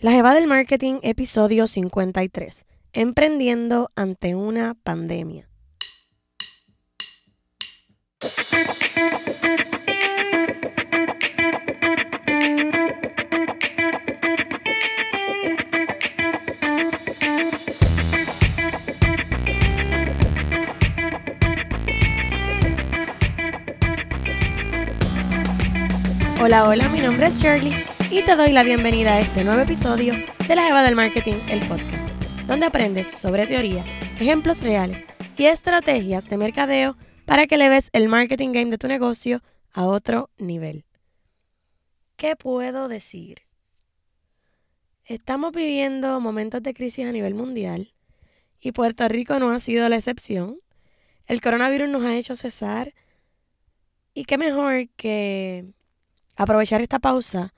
La 0.00 0.10
Jeva 0.10 0.34
del 0.34 0.46
Marketing, 0.46 0.98
episodio 1.02 1.66
53. 1.66 2.66
Emprendiendo 2.92 3.90
ante 3.94 4.34
una 4.34 4.74
pandemia. 4.74 5.48
Hola, 26.42 26.68
hola, 26.68 26.88
mi 26.90 27.00
nombre 27.00 27.26
es 27.26 27.38
Shirley 27.38 27.93
y 28.14 28.22
te 28.22 28.36
doy 28.36 28.52
la 28.52 28.62
bienvenida 28.62 29.14
a 29.14 29.20
este 29.20 29.42
nuevo 29.42 29.62
episodio 29.62 30.14
de 30.46 30.54
La 30.54 30.66
Jeva 30.66 30.84
del 30.84 30.94
Marketing, 30.94 31.34
el 31.48 31.66
podcast, 31.66 32.08
donde 32.46 32.66
aprendes 32.66 33.08
sobre 33.08 33.44
teoría, 33.48 33.84
ejemplos 34.20 34.62
reales 34.62 35.02
y 35.36 35.46
estrategias 35.46 36.28
de 36.28 36.36
mercadeo 36.36 36.96
para 37.24 37.48
que 37.48 37.56
le 37.56 37.68
ves 37.68 37.90
el 37.92 38.06
marketing 38.08 38.52
game 38.52 38.70
de 38.70 38.78
tu 38.78 38.86
negocio 38.86 39.42
a 39.72 39.86
otro 39.86 40.30
nivel. 40.38 40.84
¿Qué 42.14 42.36
puedo 42.36 42.86
decir? 42.86 43.42
Estamos 45.06 45.50
viviendo 45.50 46.20
momentos 46.20 46.62
de 46.62 46.72
crisis 46.72 47.06
a 47.06 47.10
nivel 47.10 47.34
mundial 47.34 47.94
y 48.60 48.70
Puerto 48.70 49.08
Rico 49.08 49.40
no 49.40 49.50
ha 49.50 49.58
sido 49.58 49.88
la 49.88 49.96
excepción. 49.96 50.60
El 51.26 51.40
coronavirus 51.40 51.88
nos 51.88 52.04
ha 52.04 52.14
hecho 52.14 52.36
cesar 52.36 52.94
y 54.14 54.24
qué 54.24 54.38
mejor 54.38 54.88
que 54.90 55.64
aprovechar 56.36 56.80
esta 56.80 57.00
pausa 57.00 57.52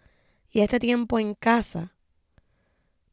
y 0.56 0.62
este 0.62 0.78
tiempo 0.78 1.18
en 1.18 1.34
casa. 1.34 1.92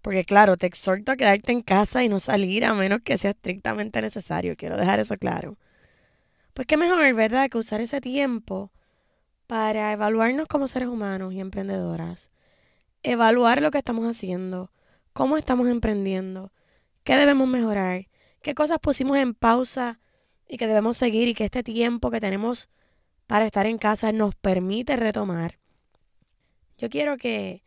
Porque 0.01 0.23
claro, 0.23 0.55
te 0.55 0.65
exhorto 0.65 1.11
a 1.11 1.17
quedarte 1.17 1.51
en 1.51 1.61
casa 1.61 2.01
y 2.01 2.07
no 2.07 2.21
salir 2.21 2.63
a 2.63 2.73
menos 2.73 3.01
que 3.03 3.17
sea 3.17 3.31
estrictamente 3.31 4.01
necesario. 4.01 4.55
Quiero 4.55 4.77
dejar 4.77 5.01
eso 5.01 5.17
claro. 5.17 5.57
Pues 6.53 6.65
qué 6.67 6.77
mejor, 6.77 7.13
¿verdad?, 7.13 7.49
que 7.49 7.57
usar 7.57 7.81
ese 7.81 7.99
tiempo 7.99 8.71
para 9.45 9.91
evaluarnos 9.91 10.47
como 10.47 10.69
seres 10.69 10.87
humanos 10.87 11.33
y 11.33 11.41
emprendedoras. 11.41 12.31
Evaluar 13.01 13.61
lo 13.61 13.71
que 13.71 13.79
estamos 13.79 14.07
haciendo, 14.07 14.71
cómo 15.11 15.35
estamos 15.35 15.67
emprendiendo, 15.67 16.53
qué 17.03 17.17
debemos 17.17 17.49
mejorar, 17.49 18.07
qué 18.41 18.55
cosas 18.55 18.79
pusimos 18.79 19.17
en 19.17 19.33
pausa 19.33 19.99
y 20.47 20.55
que 20.55 20.67
debemos 20.67 20.95
seguir 20.95 21.27
y 21.27 21.33
que 21.33 21.43
este 21.43 21.61
tiempo 21.61 22.09
que 22.09 22.21
tenemos 22.21 22.69
para 23.27 23.45
estar 23.45 23.65
en 23.65 23.77
casa 23.77 24.13
nos 24.13 24.33
permite 24.33 24.95
retomar. 24.95 25.59
Yo 26.83 26.89
quiero 26.89 27.15
que, 27.15 27.63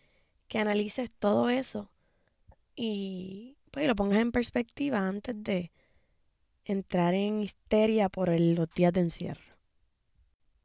que 0.46 0.58
analices 0.58 1.10
todo 1.10 1.48
eso 1.48 1.90
y 2.74 3.56
pues, 3.70 3.86
lo 3.86 3.96
pongas 3.96 4.18
en 4.18 4.30
perspectiva 4.30 5.08
antes 5.08 5.34
de 5.42 5.72
entrar 6.66 7.14
en 7.14 7.40
histeria 7.40 8.10
por 8.10 8.28
los 8.38 8.68
días 8.74 8.92
de 8.92 9.00
encierro. 9.00 9.56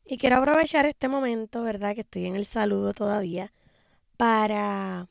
Y 0.04 0.18
quiero 0.18 0.36
aprovechar 0.36 0.86
este 0.86 1.08
momento, 1.08 1.64
¿verdad? 1.64 1.96
Que 1.96 2.02
estoy 2.02 2.26
en 2.26 2.36
el 2.36 2.46
saludo 2.46 2.94
todavía, 2.94 3.54
para 4.18 5.08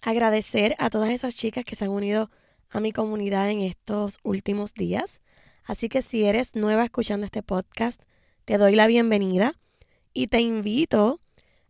agradecer 0.00 0.74
a 0.78 0.88
todas 0.88 1.10
esas 1.10 1.36
chicas 1.36 1.66
que 1.66 1.76
se 1.76 1.84
han 1.84 1.90
unido 1.90 2.30
a 2.70 2.80
mi 2.80 2.92
comunidad 2.92 3.50
en 3.50 3.60
estos 3.60 4.16
últimos 4.22 4.72
días. 4.72 5.20
Así 5.64 5.90
que 5.90 6.00
si 6.00 6.24
eres 6.24 6.54
nueva 6.54 6.84
escuchando 6.84 7.26
este 7.26 7.42
podcast, 7.42 8.00
te 8.46 8.56
doy 8.56 8.74
la 8.74 8.86
bienvenida 8.86 9.60
y 10.14 10.28
te 10.28 10.40
invito 10.40 11.20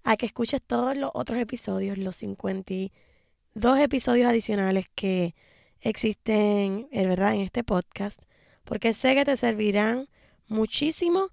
a 0.05 0.16
que 0.16 0.27
escuches 0.27 0.62
todos 0.62 0.97
los 0.97 1.10
otros 1.14 1.41
episodios, 1.41 1.98
los 1.98 2.16
52 2.16 3.78
episodios 3.78 4.28
adicionales 4.28 4.86
que 4.94 5.34
existen, 5.80 6.88
eh, 6.92 7.06
¿verdad?, 7.06 7.34
en 7.34 7.41
este 7.41 7.64
podcast, 7.64 8.22
porque 8.64 8.92
sé 8.92 9.14
que 9.14 9.24
te 9.24 9.36
servirán 9.36 10.08
muchísimo 10.46 11.30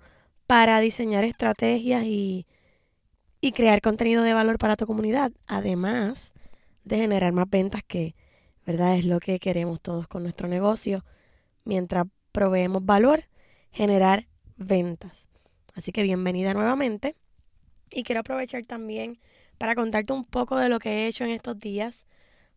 para 0.47 0.79
diseñar 0.79 1.23
estrategias 1.25 2.03
y, 2.05 2.47
y 3.41 3.51
crear 3.51 3.81
contenido 3.81 4.23
de 4.23 4.33
valor 4.33 4.57
para 4.57 4.77
tu 4.77 4.85
comunidad, 4.85 5.31
además 5.47 6.33
de 6.83 6.97
generar 6.97 7.33
más 7.33 7.49
ventas 7.49 7.83
que, 7.83 8.15
¿verdad?, 8.65 8.97
es 8.97 9.05
lo 9.05 9.19
que 9.19 9.39
queremos 9.39 9.81
todos 9.81 10.07
con 10.07 10.23
nuestro 10.23 10.47
negocio, 10.47 11.05
mientras 11.65 12.05
proveemos 12.31 12.85
valor, 12.85 13.25
generar 13.71 14.27
ventas. 14.55 15.27
Así 15.73 15.91
que 15.91 16.03
bienvenida 16.03 16.53
nuevamente. 16.53 17.15
Y 17.91 18.03
quiero 18.03 18.21
aprovechar 18.21 18.65
también 18.65 19.19
para 19.57 19.75
contarte 19.75 20.13
un 20.13 20.25
poco 20.25 20.57
de 20.57 20.69
lo 20.69 20.79
que 20.79 20.89
he 20.89 21.07
hecho 21.07 21.23
en 21.23 21.31
estos 21.31 21.59
días. 21.59 22.05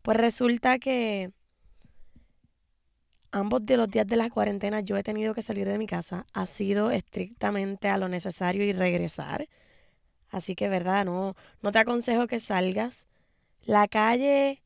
Pues 0.02 0.16
resulta 0.16 0.78
que 0.78 1.32
ambos 3.32 3.66
de 3.66 3.76
los 3.76 3.88
días 3.88 4.06
de 4.06 4.16
la 4.16 4.30
cuarentena 4.30 4.80
yo 4.80 4.96
he 4.96 5.02
tenido 5.02 5.34
que 5.34 5.42
salir 5.42 5.66
de 5.66 5.78
mi 5.78 5.86
casa. 5.86 6.26
Ha 6.32 6.46
sido 6.46 6.90
estrictamente 6.90 7.88
a 7.88 7.98
lo 7.98 8.08
necesario 8.08 8.64
y 8.64 8.72
regresar. 8.72 9.48
Así 10.30 10.54
que, 10.54 10.68
verdad, 10.68 11.04
no, 11.04 11.36
no 11.62 11.72
te 11.72 11.78
aconsejo 11.80 12.26
que 12.26 12.40
salgas. 12.40 13.06
La 13.62 13.88
calle, 13.88 14.62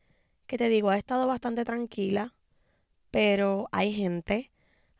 que 0.46 0.58
te 0.58 0.68
digo, 0.68 0.90
ha 0.90 0.98
estado 0.98 1.26
bastante 1.26 1.64
tranquila, 1.64 2.34
pero 3.10 3.68
hay 3.72 3.92
gente. 3.92 4.52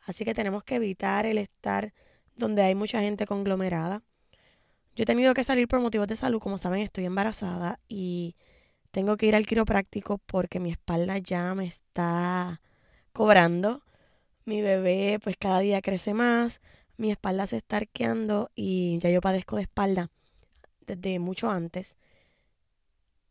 Así 0.07 0.25
que 0.25 0.34
tenemos 0.34 0.65
que 0.65 0.77
evitar 0.77 1.27
el 1.27 1.39
estar 1.39 1.93
donde 2.37 2.62
hay 2.62 2.75
mucha 2.75 3.01
gente 3.01 3.27
conglomerada. 3.27 4.03
Yo 4.98 5.04
he 5.04 5.06
tenido 5.06 5.32
que 5.32 5.44
salir 5.44 5.69
por 5.69 5.78
motivos 5.78 6.09
de 6.09 6.16
salud, 6.16 6.41
como 6.41 6.59
saben, 6.59 6.81
estoy 6.81 7.04
embarazada 7.04 7.78
y 7.86 8.34
tengo 8.91 9.16
que 9.16 9.26
ir 9.26 9.36
al 9.36 9.47
quiropráctico 9.47 10.19
porque 10.19 10.59
mi 10.59 10.72
espalda 10.72 11.19
ya 11.19 11.54
me 11.54 11.66
está 11.66 12.60
cobrando. 13.12 13.84
Mi 14.44 14.60
bebé 14.60 15.20
pues 15.22 15.36
cada 15.38 15.60
día 15.60 15.81
crece 15.82 16.14
más, 16.14 16.60
mi 16.97 17.12
espalda 17.12 17.47
se 17.47 17.59
está 17.59 17.76
arqueando 17.76 18.50
y 18.56 18.98
ya 18.98 19.09
yo 19.09 19.20
padezco 19.20 19.54
de 19.54 19.62
espalda 19.62 20.10
desde 20.84 21.20
mucho 21.20 21.48
antes. 21.48 21.97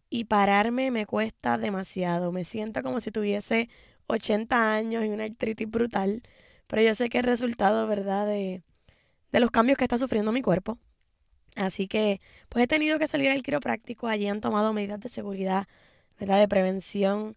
Y 0.10 0.24
pararme 0.24 0.90
me 0.90 1.06
cuesta 1.06 1.58
demasiado, 1.58 2.32
me 2.32 2.46
siento 2.46 2.82
como 2.82 3.02
si 3.02 3.12
tuviese 3.12 3.70
80 4.08 4.74
años 4.74 5.04
y 5.04 5.10
una 5.10 5.26
artritis 5.26 5.70
brutal, 5.70 6.24
pero 6.68 6.82
yo 6.82 6.96
sé 6.96 7.10
que 7.10 7.18
es 7.18 7.26
resultado, 7.26 7.88
¿verdad?, 7.88 8.26
de, 8.26 8.64
de 9.34 9.40
los 9.42 9.52
cambios 9.52 9.78
que 9.78 9.84
está 9.84 9.98
sufriendo 9.98 10.32
mi 10.32 10.42
cuerpo. 10.42 10.80
Así 11.58 11.88
que, 11.88 12.22
pues 12.50 12.64
he 12.64 12.68
tenido 12.68 13.00
que 13.00 13.08
salir 13.08 13.30
al 13.32 13.44
quiropráctico. 13.44 14.08
Allí 14.08 14.28
han 14.28 14.42
tomado 14.42 14.74
medidas 14.74 15.00
de 15.00 15.10
seguridad, 15.10 15.68
¿verdad? 16.20 16.40
De 16.40 16.48
prevención 16.48 17.36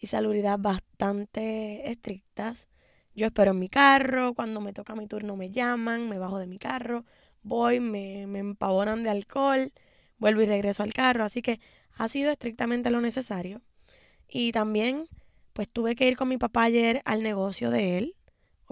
y 0.00 0.08
salubridad 0.08 0.58
bastante 0.58 1.90
estrictas. 1.90 2.68
Yo 3.14 3.26
espero 3.26 3.52
en 3.52 3.58
mi 3.60 3.68
carro, 3.68 4.34
cuando 4.34 4.60
me 4.60 4.72
toca 4.72 4.96
mi 4.96 5.06
turno 5.06 5.36
me 5.36 5.50
llaman, 5.50 6.08
me 6.08 6.18
bajo 6.18 6.38
de 6.38 6.46
mi 6.46 6.58
carro, 6.58 7.04
voy, 7.42 7.78
me, 7.78 8.26
me 8.26 8.40
empavonan 8.40 9.02
de 9.04 9.10
alcohol, 9.10 9.72
vuelvo 10.18 10.42
y 10.42 10.46
regreso 10.46 10.82
al 10.82 10.92
carro. 10.92 11.24
Así 11.24 11.42
que 11.42 11.60
ha 11.96 12.08
sido 12.08 12.30
estrictamente 12.30 12.90
lo 12.90 13.00
necesario. 13.00 13.62
Y 14.28 14.52
también, 14.52 15.06
pues 15.52 15.68
tuve 15.68 15.94
que 15.94 16.08
ir 16.08 16.16
con 16.16 16.28
mi 16.28 16.38
papá 16.38 16.64
ayer 16.64 17.02
al 17.04 17.22
negocio 17.22 17.70
de 17.70 17.98
él, 17.98 18.16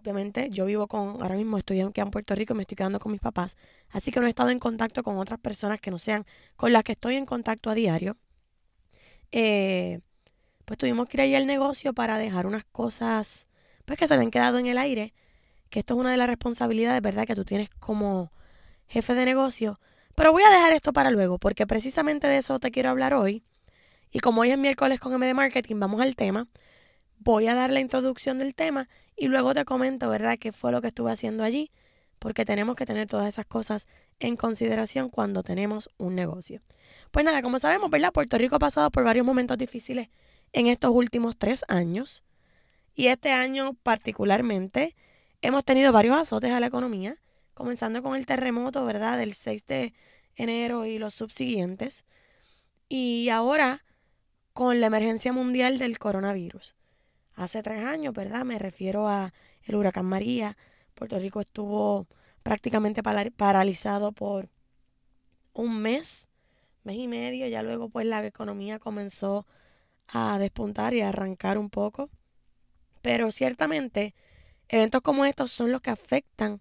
Obviamente 0.01 0.49
yo 0.51 0.65
vivo 0.65 0.87
con, 0.87 1.21
ahora 1.23 1.35
mismo 1.35 1.59
estoy 1.59 1.83
aquí 1.83 2.01
en 2.01 2.11
Puerto 2.11 2.35
Rico 2.35 2.55
y 2.55 2.57
me 2.57 2.63
estoy 2.63 2.77
quedando 2.77 2.99
con 2.99 3.13
mis 3.13 3.21
papás, 3.21 3.59
así 3.91 4.11
que 4.11 4.19
no 4.19 4.27
he 4.27 4.31
estado 4.31 4.49
en 4.49 4.59
contacto 4.59 5.03
con 5.03 5.19
otras 5.19 5.39
personas 5.39 5.79
que 5.79 5.91
no 5.91 5.99
sean 5.99 6.25
con 6.57 6.73
las 6.73 6.85
que 6.85 6.93
estoy 6.93 7.17
en 7.17 7.27
contacto 7.27 7.69
a 7.69 7.75
diario. 7.75 8.17
Eh, 9.31 10.01
pues 10.65 10.79
tuvimos 10.79 11.07
que 11.07 11.19
ir 11.19 11.21
allí 11.21 11.35
al 11.35 11.47
negocio 11.47 11.93
para 11.93 12.17
dejar 12.17 12.47
unas 12.47 12.65
cosas 12.65 13.47
pues 13.85 13.99
que 13.99 14.07
se 14.07 14.15
habían 14.15 14.31
quedado 14.31 14.59
en 14.59 14.67
el 14.67 14.79
aire, 14.79 15.13
que 15.69 15.81
esto 15.81 15.95
es 15.95 16.01
una 16.01 16.13
de 16.13 16.17
las 16.17 16.29
responsabilidades, 16.29 17.03
¿verdad? 17.03 17.27
Que 17.27 17.35
tú 17.35 17.45
tienes 17.45 17.69
como 17.79 18.33
jefe 18.87 19.15
de 19.15 19.27
negocio. 19.27 19.81
Pero 20.15 20.33
voy 20.33 20.45
a 20.45 20.51
dejar 20.51 20.73
esto 20.73 20.95
para 20.95 21.11
luego, 21.11 21.39
porque 21.39 21.67
precisamente 21.67 22.27
de 22.27 22.39
eso 22.39 22.59
te 22.59 22.71
quiero 22.71 22.89
hablar 22.89 23.13
hoy. 23.13 23.45
Y 24.13 24.21
como 24.21 24.41
hoy 24.41 24.51
es 24.51 24.59
miércoles 24.59 24.99
con 24.99 25.13
MD 25.13 25.35
Marketing, 25.35 25.77
vamos 25.79 26.01
al 26.01 26.17
tema 26.17 26.49
voy 27.21 27.47
a 27.49 27.55
dar 27.55 27.71
la 27.71 27.81
introducción 27.81 28.39
del 28.39 28.55
tema 28.55 28.89
y 29.17 29.29
luego 29.29 29.55
te 29.55 29.65
comento, 29.65 30.09
¿verdad?, 30.09 30.39
qué 30.39 30.53
fue 30.53 30.73
lo 30.73 30.81
que 30.81 30.89
estuve 30.89 31.13
haciendo 31.13 31.45
allí, 31.45 31.71
porque 32.19 32.45
tenemos 32.45 32.77
que 32.77 32.87
tener 32.87 33.07
todas 33.07 33.29
esas 33.29 33.47
cosas 33.47 33.87
en 34.19 34.37
consideración 34.37 35.11
cuando 35.11 35.43
tenemos 35.43 35.91
un 35.99 36.15
negocio. 36.15 36.63
Pues 37.11 37.25
nada, 37.25 37.43
como 37.43 37.59
sabemos, 37.59 37.91
¿verdad? 37.91 38.13
Puerto 38.13 38.39
Rico 38.39 38.57
ha 38.57 38.59
pasado 38.59 38.91
por 38.91 39.05
varios 39.05 39.25
momentos 39.25 39.59
difíciles 39.59 40.09
en 40.53 40.67
estos 40.67 40.91
últimos 40.93 41.37
tres 41.37 41.65
años 41.69 42.25
y 42.95 43.07
este 43.07 43.31
año 43.31 43.75
particularmente 43.83 44.97
hemos 45.43 45.65
tenido 45.65 45.93
varios 45.93 46.17
azotes 46.17 46.53
a 46.53 46.61
la 46.61 46.67
economía, 46.67 47.17
comenzando 47.55 48.03
con 48.03 48.17
el 48.17 48.27
terremoto, 48.27 48.85
¿verdad?, 48.85 49.19
del 49.19 49.35
6 49.35 49.67
de 49.67 49.95
enero 50.37 50.87
y 50.87 50.99
los 50.99 51.15
subsiguientes, 51.15 52.05
y 52.89 53.29
ahora 53.29 53.85
con 54.55 54.81
la 54.81 54.87
emergencia 54.87 55.33
mundial 55.33 55.79
del 55.79 55.99
coronavirus 55.99 56.75
hace 57.41 57.63
tres 57.63 57.83
años, 57.85 58.15
¿verdad? 58.15 58.45
Me 58.45 58.59
refiero 58.59 59.09
a 59.09 59.33
el 59.63 59.75
huracán 59.75 60.07
María. 60.07 60.57
Puerto 60.95 61.19
Rico 61.19 61.41
estuvo 61.41 62.07
prácticamente 62.43 63.03
paralizado 63.03 64.13
por 64.13 64.51
un 65.55 65.81
mes, 65.81 66.29
mes 66.85 66.97
y 66.97 67.09
medio. 67.09 67.47
Ya 67.47 67.63
luego 67.63 67.89
pues 67.89 68.07
la 68.07 68.25
economía 68.25 68.79
comenzó 68.79 69.47
a 70.07 70.39
despuntar 70.39 70.93
y 70.95 71.01
a 71.01 71.09
arrancar 71.09 71.57
un 71.57 71.71
poco. 71.71 72.11
Pero 73.01 73.33
ciertamente, 73.33 74.15
eventos 74.69 75.01
como 75.01 75.25
estos 75.25 75.51
son 75.51 75.73
los 75.73 75.81
que 75.81 75.91
afectan 75.91 76.61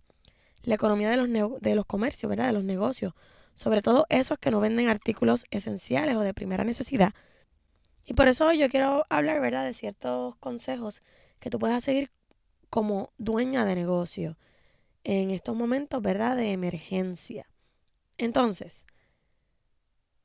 la 0.64 0.76
economía 0.76 1.10
de 1.10 1.18
los, 1.18 1.62
de 1.62 1.76
los 1.76 1.86
comercios, 1.86 2.30
¿verdad? 2.30 2.48
De 2.48 2.54
los 2.54 2.64
negocios. 2.64 3.14
Sobre 3.54 3.82
todo 3.82 4.06
esos 4.08 4.40
que 4.40 4.52
no 4.52 4.62
venden 4.62 4.88
artículos 4.88 5.46
esenciales 5.52 6.16
o 6.16 6.22
de 6.22 6.34
primera 6.34 6.64
necesidad. 6.64 7.14
Y 8.10 8.16
por 8.16 8.28
eso 8.28 8.52
yo 8.54 8.70
quiero 8.70 9.06
hablar, 9.10 9.40
¿verdad? 9.40 9.66
De 9.66 9.76
ciertos 9.76 10.36
consejos 10.38 11.04
que 11.40 11.52
tú 11.52 11.60
puedas 11.60 11.84
seguir 11.84 12.10
como 12.72 13.14
dueña 13.20 13.66
de 13.66 13.76
negocio 13.76 14.36
en 15.04 15.30
estos 15.30 15.56
momentos, 15.56 16.02
¿verdad? 16.02 16.36
De 16.36 16.52
emergencia. 16.52 17.52
Entonces, 18.18 18.88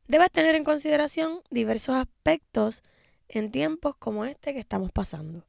debes 0.08 0.30
tener 0.30 0.54
en 0.54 0.64
consideración 0.64 1.42
diversos 1.50 1.96
aspectos 1.96 2.82
en 3.28 3.50
tiempos 3.50 3.96
como 3.96 4.24
este 4.24 4.54
que 4.54 4.60
estamos 4.60 4.90
pasando. 4.90 5.44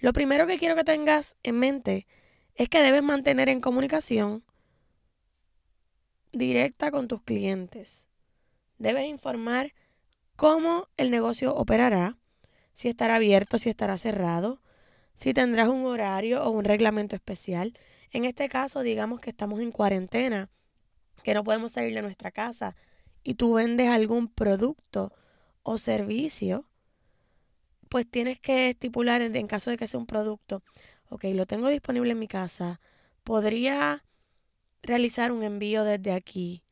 Lo 0.00 0.12
primero 0.12 0.48
que 0.48 0.58
quiero 0.58 0.74
que 0.74 0.82
tengas 0.82 1.36
en 1.44 1.60
mente 1.60 2.08
es 2.56 2.68
que 2.68 2.82
debes 2.82 3.04
mantener 3.04 3.48
en 3.48 3.60
comunicación 3.60 4.42
directa 6.32 6.90
con 6.90 7.06
tus 7.06 7.22
clientes. 7.22 8.04
Debes 8.78 9.06
informar 9.06 9.74
cómo 10.38 10.86
el 10.96 11.10
negocio 11.10 11.52
operará, 11.52 12.16
si 12.72 12.88
estará 12.88 13.16
abierto, 13.16 13.58
si 13.58 13.70
estará 13.70 13.98
cerrado, 13.98 14.62
si 15.12 15.34
tendrás 15.34 15.68
un 15.68 15.84
horario 15.84 16.44
o 16.44 16.50
un 16.50 16.64
reglamento 16.64 17.16
especial. 17.16 17.76
En 18.12 18.24
este 18.24 18.48
caso, 18.48 18.82
digamos 18.82 19.18
que 19.18 19.30
estamos 19.30 19.58
en 19.58 19.72
cuarentena, 19.72 20.48
que 21.24 21.34
no 21.34 21.42
podemos 21.42 21.72
salir 21.72 21.92
de 21.92 22.02
nuestra 22.02 22.30
casa 22.30 22.76
y 23.24 23.34
tú 23.34 23.54
vendes 23.54 23.88
algún 23.88 24.28
producto 24.28 25.12
o 25.64 25.76
servicio, 25.76 26.68
pues 27.88 28.08
tienes 28.08 28.38
que 28.38 28.70
estipular 28.70 29.22
en, 29.22 29.46
caso 29.48 29.70
de 29.70 29.76
que 29.76 29.88
sea 29.88 29.98
un 29.98 30.06
producto, 30.06 30.62
ok, 31.08 31.24
lo 31.34 31.46
tengo 31.46 31.68
disponible 31.68 32.12
en 32.12 32.18
mi 32.20 32.28
casa, 32.28 32.80
podría 33.24 34.04
realizar 34.82 35.32
un 35.32 35.42
envío 35.42 35.82
desde 35.82 36.12
aquí, 36.12 36.62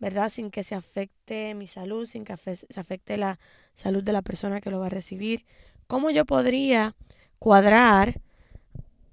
¿verdad? 0.00 0.30
Sin 0.30 0.50
que 0.50 0.64
se 0.64 0.74
afecte 0.74 1.54
mi 1.54 1.66
salud, 1.66 2.06
sin 2.06 2.24
que 2.24 2.36
se 2.36 2.80
afecte 2.80 3.16
la 3.16 3.38
salud 3.74 4.02
de 4.02 4.12
la 4.12 4.22
persona 4.22 4.60
que 4.60 4.70
lo 4.70 4.78
va 4.78 4.86
a 4.86 4.90
recibir. 4.90 5.44
¿Cómo 5.86 6.10
yo 6.10 6.24
podría 6.24 6.94
cuadrar 7.38 8.20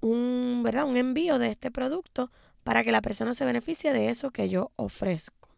un, 0.00 0.62
¿verdad? 0.64 0.84
un 0.84 0.96
envío 0.96 1.38
de 1.38 1.50
este 1.50 1.70
producto 1.70 2.30
para 2.62 2.82
que 2.82 2.92
la 2.92 3.02
persona 3.02 3.34
se 3.34 3.44
beneficie 3.44 3.92
de 3.92 4.10
eso 4.10 4.30
que 4.30 4.48
yo 4.48 4.72
ofrezco? 4.76 5.48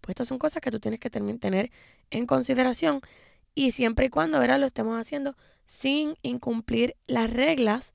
Pues 0.00 0.10
estas 0.10 0.28
son 0.28 0.38
cosas 0.38 0.62
que 0.62 0.70
tú 0.70 0.80
tienes 0.80 1.00
que 1.00 1.10
tener 1.10 1.70
en 2.10 2.26
consideración 2.26 3.00
y 3.54 3.72
siempre 3.72 4.06
y 4.06 4.10
cuando 4.10 4.38
¿verdad? 4.38 4.58
lo 4.58 4.66
estemos 4.66 4.98
haciendo 5.00 5.36
sin 5.66 6.16
incumplir 6.22 6.96
las 7.06 7.32
reglas 7.32 7.94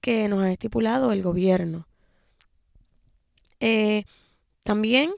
que 0.00 0.28
nos 0.28 0.42
ha 0.42 0.52
estipulado 0.52 1.12
el 1.12 1.22
gobierno. 1.22 1.86
Eh, 3.60 4.04
también, 4.62 5.12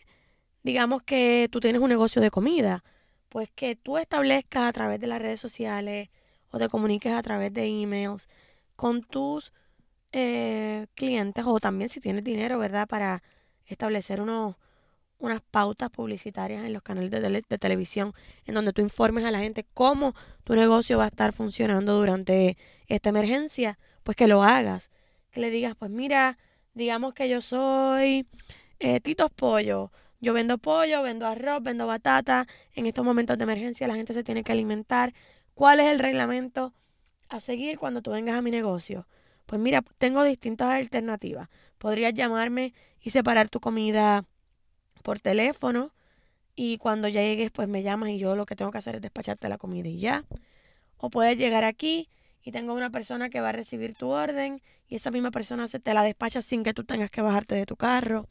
digamos 0.62 1.02
que 1.02 1.48
tú 1.50 1.60
tienes 1.60 1.80
un 1.80 1.88
negocio 1.88 2.20
de 2.22 2.30
comida, 2.30 2.84
pues 3.28 3.50
que 3.54 3.76
tú 3.76 3.98
establezcas 3.98 4.68
a 4.68 4.72
través 4.72 5.00
de 5.00 5.06
las 5.06 5.20
redes 5.20 5.40
sociales 5.40 6.08
o 6.50 6.58
te 6.58 6.68
comuniques 6.68 7.12
a 7.12 7.22
través 7.22 7.52
de 7.52 7.66
emails 7.66 8.28
con 8.76 9.02
tus 9.02 9.52
eh, 10.12 10.86
clientes 10.94 11.44
o 11.46 11.60
también 11.60 11.90
si 11.90 12.00
tienes 12.00 12.24
dinero, 12.24 12.58
¿verdad? 12.58 12.88
Para 12.88 13.22
establecer 13.66 14.20
unos, 14.20 14.56
unas 15.18 15.42
pautas 15.50 15.90
publicitarias 15.90 16.64
en 16.64 16.72
los 16.72 16.82
canales 16.82 17.10
de, 17.10 17.58
televisión 17.58 18.14
en 18.46 18.54
donde 18.54 18.72
tú 18.72 18.80
informes 18.80 19.24
a 19.24 19.30
la 19.30 19.40
gente 19.40 19.66
cómo 19.74 20.14
tu 20.44 20.54
negocio 20.54 20.98
va 20.98 21.04
a 21.04 21.08
estar 21.08 21.32
funcionando 21.32 21.98
durante 21.98 22.56
esta 22.86 23.10
emergencia, 23.10 23.78
pues 24.02 24.16
que 24.16 24.26
lo 24.26 24.42
hagas. 24.42 24.90
Que 25.30 25.40
le 25.40 25.50
digas, 25.50 25.74
pues 25.78 25.90
mira, 25.90 26.38
digamos 26.74 27.12
que 27.14 27.28
yo 27.28 27.42
soy 27.42 28.26
eh, 28.78 29.00
Titos 29.00 29.30
Pollo. 29.30 29.92
Yo 30.20 30.32
vendo 30.32 30.58
pollo, 30.58 31.02
vendo 31.02 31.26
arroz, 31.26 31.62
vendo 31.62 31.86
batata. 31.86 32.46
En 32.74 32.86
estos 32.86 33.04
momentos 33.04 33.38
de 33.38 33.44
emergencia 33.44 33.86
la 33.86 33.94
gente 33.94 34.14
se 34.14 34.24
tiene 34.24 34.42
que 34.42 34.52
alimentar. 34.52 35.14
¿Cuál 35.54 35.80
es 35.80 35.86
el 35.86 35.98
reglamento 35.98 36.74
a 37.28 37.40
seguir 37.40 37.78
cuando 37.78 38.02
tú 38.02 38.10
vengas 38.10 38.36
a 38.36 38.42
mi 38.42 38.50
negocio? 38.50 39.06
Pues 39.46 39.60
mira, 39.60 39.82
tengo 39.98 40.24
distintas 40.24 40.70
alternativas. 40.70 41.48
Podrías 41.78 42.14
llamarme 42.14 42.74
y 43.00 43.10
separar 43.10 43.48
tu 43.48 43.60
comida 43.60 44.24
por 45.02 45.20
teléfono 45.20 45.92
y 46.54 46.78
cuando 46.78 47.06
ya 47.06 47.22
llegues 47.22 47.52
pues 47.52 47.68
me 47.68 47.82
llamas 47.84 48.10
y 48.10 48.18
yo 48.18 48.34
lo 48.34 48.44
que 48.44 48.56
tengo 48.56 48.72
que 48.72 48.78
hacer 48.78 48.96
es 48.96 49.02
despacharte 49.02 49.48
la 49.48 49.58
comida 49.58 49.88
y 49.88 50.00
ya. 50.00 50.24
O 50.96 51.10
puedes 51.10 51.38
llegar 51.38 51.62
aquí 51.62 52.10
y 52.42 52.50
tengo 52.50 52.74
una 52.74 52.90
persona 52.90 53.30
que 53.30 53.40
va 53.40 53.50
a 53.50 53.52
recibir 53.52 53.94
tu 53.94 54.08
orden 54.08 54.62
y 54.88 54.96
esa 54.96 55.12
misma 55.12 55.30
persona 55.30 55.68
se 55.68 55.78
te 55.78 55.94
la 55.94 56.02
despacha 56.02 56.42
sin 56.42 56.64
que 56.64 56.74
tú 56.74 56.82
tengas 56.82 57.10
que 57.10 57.22
bajarte 57.22 57.54
de 57.54 57.66
tu 57.66 57.76
carro. 57.76 58.26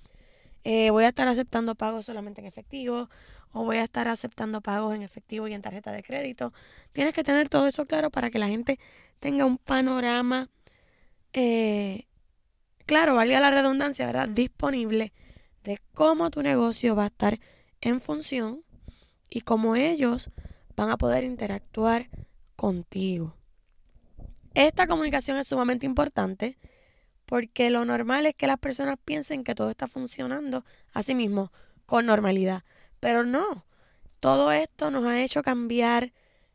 Eh, 0.69 0.90
voy 0.92 1.06
a 1.06 1.08
estar 1.08 1.30
aceptando 1.30 1.75
pagos 1.75 2.08
solamente 2.08 2.42
en 2.42 2.46
efectivo 2.46 3.10
o 3.54 3.64
voy 3.64 3.78
a 3.78 3.86
estar 3.86 4.10
aceptando 4.10 4.60
pagos 4.60 4.94
en 4.94 5.02
efectivo 5.02 5.48
y 5.48 5.54
en 5.54 5.62
tarjeta 5.62 5.94
de 5.94 6.04
crédito. 6.04 6.52
Tienes 6.92 7.14
que 7.14 7.24
tener 7.24 7.48
todo 7.48 7.68
eso 7.68 7.86
claro 7.86 8.10
para 8.10 8.30
que 8.30 8.38
la 8.38 8.50
gente 8.50 8.78
tenga 9.22 9.46
un 9.46 9.60
panorama, 9.60 10.50
eh, 11.31 12.06
claro, 12.86 13.16
valga 13.16 13.40
la 13.40 13.50
redundancia, 13.50 14.06
¿verdad? 14.08 14.28
Disponible 14.28 15.14
de 15.64 15.80
cómo 15.94 16.31
tu 16.31 16.44
negocio 16.44 16.98
va 16.98 17.06
a 17.06 17.08
estar 17.08 17.40
en 17.80 18.02
función 18.02 18.66
y 19.30 19.42
cómo 19.42 19.78
ellos 19.78 20.31
van 20.75 20.90
a 20.90 20.98
poder 20.98 21.24
interactuar 21.24 22.10
contigo. 22.58 23.38
Esta 24.54 24.86
comunicación 24.86 25.38
es 25.38 25.48
sumamente 25.48 25.86
importante 25.86 26.58
porque 27.27 27.69
lo 27.69 27.83
normal 27.83 28.25
es 28.25 28.35
que 28.35 28.47
las 28.47 28.57
personas 28.57 28.97
piensen 29.03 29.44
que 29.44 29.53
todo 29.53 29.69
está 29.69 29.88
funcionando 29.88 30.63
a 30.94 31.03
sí 31.03 31.13
mismo 31.13 31.51
con 31.85 32.06
normalidad, 32.06 32.63
pero 33.01 33.25
no. 33.25 33.65
Todo 34.21 34.51
esto 34.53 34.91
nos 34.91 35.06
ha 35.06 35.21
hecho 35.21 35.44
cambiar 35.44 36.13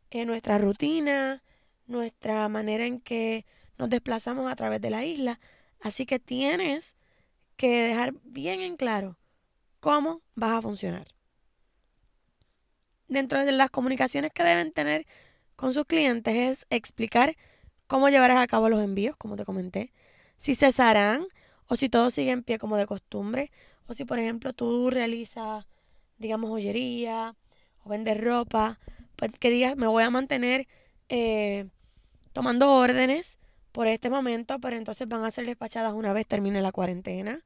en 0.09 0.27
nuestra 0.27 0.57
rutina, 0.57 1.43
nuestra 1.85 2.49
manera 2.49 2.85
en 2.85 2.99
que 2.99 3.45
nos 3.77 3.89
desplazamos 3.89 4.51
a 4.51 4.55
través 4.55 4.81
de 4.81 4.89
la 4.89 5.05
isla, 5.05 5.39
así 5.79 6.07
que 6.07 6.17
tienes 6.17 6.95
que 7.55 7.83
dejar 7.83 8.15
bien 8.23 8.61
en 8.61 8.75
claro 8.75 9.19
cómo 9.79 10.23
vas 10.33 10.53
a 10.53 10.61
funcionar. 10.63 11.07
Dentro 13.07 13.45
de 13.45 13.51
las 13.51 13.69
comunicaciones 13.69 14.31
que 14.33 14.43
deben 14.43 14.71
tener 14.71 15.05
con 15.55 15.75
sus 15.75 15.85
clientes 15.85 16.35
es 16.35 16.65
explicar 16.71 17.37
cómo 17.85 18.09
llevarás 18.09 18.39
a 18.39 18.47
cabo 18.47 18.69
los 18.69 18.81
envíos, 18.81 19.15
como 19.17 19.35
te 19.35 19.45
comenté, 19.45 19.93
si 20.37 20.55
cesarán 20.55 21.27
o 21.67 21.75
si 21.75 21.89
todo 21.89 22.11
sigue 22.11 22.31
en 22.31 22.43
pie 22.43 22.59
como 22.59 22.77
de 22.77 22.85
costumbre, 22.85 23.51
o 23.87 23.93
si 23.93 24.05
por 24.05 24.19
ejemplo 24.19 24.53
tú 24.53 24.89
realizas, 24.89 25.65
digamos, 26.17 26.49
joyería 26.49 27.35
o 27.83 27.89
vendes 27.89 28.19
ropa, 28.19 28.79
pues 29.15 29.31
que 29.39 29.49
digas, 29.49 29.75
me 29.75 29.87
voy 29.87 30.03
a 30.03 30.09
mantener 30.09 30.67
eh, 31.09 31.67
tomando 32.33 32.73
órdenes 32.73 33.37
por 33.71 33.87
este 33.87 34.09
momento, 34.09 34.59
pero 34.59 34.77
entonces 34.77 35.07
van 35.07 35.23
a 35.23 35.31
ser 35.31 35.45
despachadas 35.45 35.93
una 35.93 36.13
vez 36.13 36.27
termine 36.27 36.61
la 36.61 36.71
cuarentena. 36.71 37.43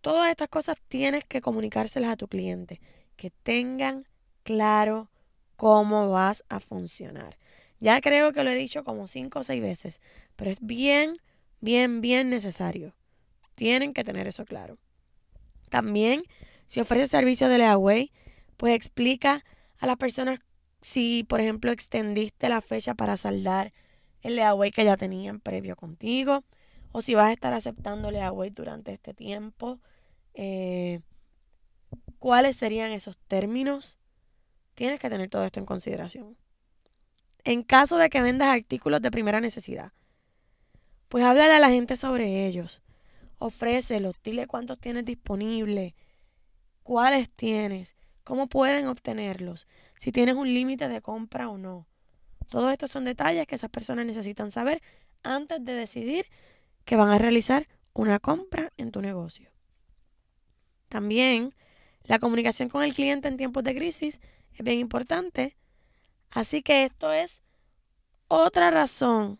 Todas 0.00 0.30
estas 0.30 0.48
cosas 0.48 0.76
tienes 0.88 1.24
que 1.24 1.40
comunicárselas 1.40 2.10
a 2.10 2.16
tu 2.16 2.28
cliente, 2.28 2.80
que 3.16 3.30
tengan 3.30 4.06
claro 4.42 5.08
cómo 5.56 6.10
vas 6.10 6.44
a 6.48 6.60
funcionar. 6.60 7.36
Ya 7.80 8.00
creo 8.00 8.32
que 8.32 8.42
lo 8.44 8.50
he 8.50 8.54
dicho 8.54 8.84
como 8.84 9.06
cinco 9.06 9.40
o 9.40 9.44
seis 9.44 9.60
veces, 9.60 10.00
pero 10.36 10.50
es 10.50 10.58
bien, 10.60 11.16
bien, 11.60 12.00
bien 12.00 12.30
necesario. 12.30 12.94
Tienen 13.54 13.92
que 13.92 14.04
tener 14.04 14.28
eso 14.28 14.44
claro. 14.44 14.78
También, 15.70 16.22
si 16.66 16.80
ofreces 16.80 17.10
servicio 17.10 17.48
de 17.48 17.58
Leaway, 17.58 18.12
pues 18.56 18.74
explica 18.74 19.44
a 19.78 19.86
las 19.86 19.96
personas 19.96 20.40
si, 20.80 21.24
por 21.24 21.40
ejemplo, 21.40 21.72
extendiste 21.72 22.48
la 22.48 22.60
fecha 22.60 22.94
para 22.94 23.16
saldar 23.16 23.72
el 24.22 24.36
Leaway 24.36 24.70
que 24.70 24.84
ya 24.84 24.96
tenían 24.96 25.40
previo 25.40 25.76
contigo, 25.76 26.44
o 26.92 27.02
si 27.02 27.14
vas 27.14 27.28
a 27.28 27.32
estar 27.32 27.52
aceptando 27.52 28.10
Leaway 28.10 28.50
durante 28.50 28.92
este 28.92 29.14
tiempo. 29.14 29.80
Eh, 30.34 31.00
¿Cuáles 32.18 32.56
serían 32.56 32.92
esos 32.92 33.16
términos? 33.28 33.98
Tienes 34.74 35.00
que 35.00 35.10
tener 35.10 35.28
todo 35.28 35.44
esto 35.44 35.60
en 35.60 35.66
consideración. 35.66 36.36
En 37.44 37.62
caso 37.62 37.96
de 37.96 38.10
que 38.10 38.22
vendas 38.22 38.48
artículos 38.48 39.00
de 39.00 39.10
primera 39.10 39.40
necesidad, 39.40 39.92
pues 41.08 41.24
háblale 41.24 41.54
a 41.54 41.58
la 41.58 41.70
gente 41.70 41.96
sobre 41.96 42.46
ellos. 42.46 42.82
Ofrécelos, 43.38 44.20
dile 44.22 44.46
cuántos 44.46 44.78
tienes 44.78 45.04
disponibles, 45.04 45.94
cuáles 46.82 47.30
tienes, 47.30 47.96
cómo 48.24 48.48
pueden 48.48 48.88
obtenerlos, 48.88 49.66
si 49.96 50.12
tienes 50.12 50.34
un 50.34 50.52
límite 50.52 50.88
de 50.88 51.00
compra 51.00 51.48
o 51.48 51.56
no. 51.56 51.86
Todos 52.48 52.72
estos 52.72 52.90
son 52.90 53.04
detalles 53.04 53.46
que 53.46 53.54
esas 53.54 53.70
personas 53.70 54.06
necesitan 54.06 54.50
saber 54.50 54.82
antes 55.22 55.64
de 55.64 55.74
decidir 55.74 56.26
que 56.84 56.96
van 56.96 57.10
a 57.10 57.18
realizar 57.18 57.68
una 57.92 58.18
compra 58.18 58.72
en 58.76 58.90
tu 58.90 59.00
negocio. 59.00 59.50
También 60.88 61.54
la 62.04 62.18
comunicación 62.18 62.68
con 62.68 62.82
el 62.82 62.94
cliente 62.94 63.28
en 63.28 63.36
tiempos 63.36 63.64
de 63.64 63.74
crisis 63.74 64.20
es 64.54 64.64
bien 64.64 64.78
importante. 64.78 65.56
Así 66.30 66.62
que 66.62 66.84
esto 66.84 67.12
es 67.12 67.42
otra 68.28 68.70
razón 68.70 69.38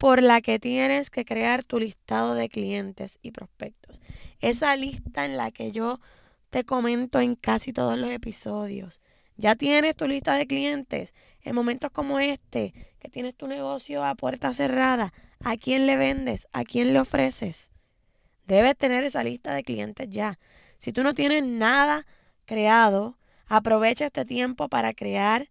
por 0.00 0.22
la 0.22 0.40
que 0.40 0.58
tienes 0.58 1.10
que 1.10 1.26
crear 1.26 1.62
tu 1.62 1.78
listado 1.78 2.34
de 2.34 2.48
clientes 2.48 3.18
y 3.20 3.32
prospectos. 3.32 4.00
Esa 4.40 4.74
lista 4.74 5.26
en 5.26 5.36
la 5.36 5.50
que 5.50 5.72
yo 5.72 6.00
te 6.48 6.64
comento 6.64 7.20
en 7.20 7.34
casi 7.34 7.74
todos 7.74 7.98
los 7.98 8.10
episodios. 8.10 8.98
Ya 9.36 9.56
tienes 9.56 9.94
tu 9.96 10.08
lista 10.08 10.36
de 10.36 10.46
clientes. 10.46 11.12
En 11.42 11.54
momentos 11.54 11.90
como 11.90 12.18
este, 12.18 12.72
que 12.98 13.10
tienes 13.10 13.34
tu 13.34 13.46
negocio 13.46 14.02
a 14.02 14.14
puerta 14.14 14.54
cerrada, 14.54 15.12
¿a 15.44 15.58
quién 15.58 15.86
le 15.86 15.98
vendes? 15.98 16.48
¿A 16.54 16.64
quién 16.64 16.94
le 16.94 17.00
ofreces? 17.00 17.70
Debes 18.46 18.78
tener 18.78 19.04
esa 19.04 19.22
lista 19.22 19.52
de 19.52 19.62
clientes 19.62 20.08
ya. 20.08 20.38
Si 20.78 20.94
tú 20.94 21.02
no 21.02 21.12
tienes 21.12 21.44
nada 21.44 22.06
creado, 22.46 23.18
aprovecha 23.44 24.06
este 24.06 24.24
tiempo 24.24 24.70
para 24.70 24.94
crear 24.94 25.50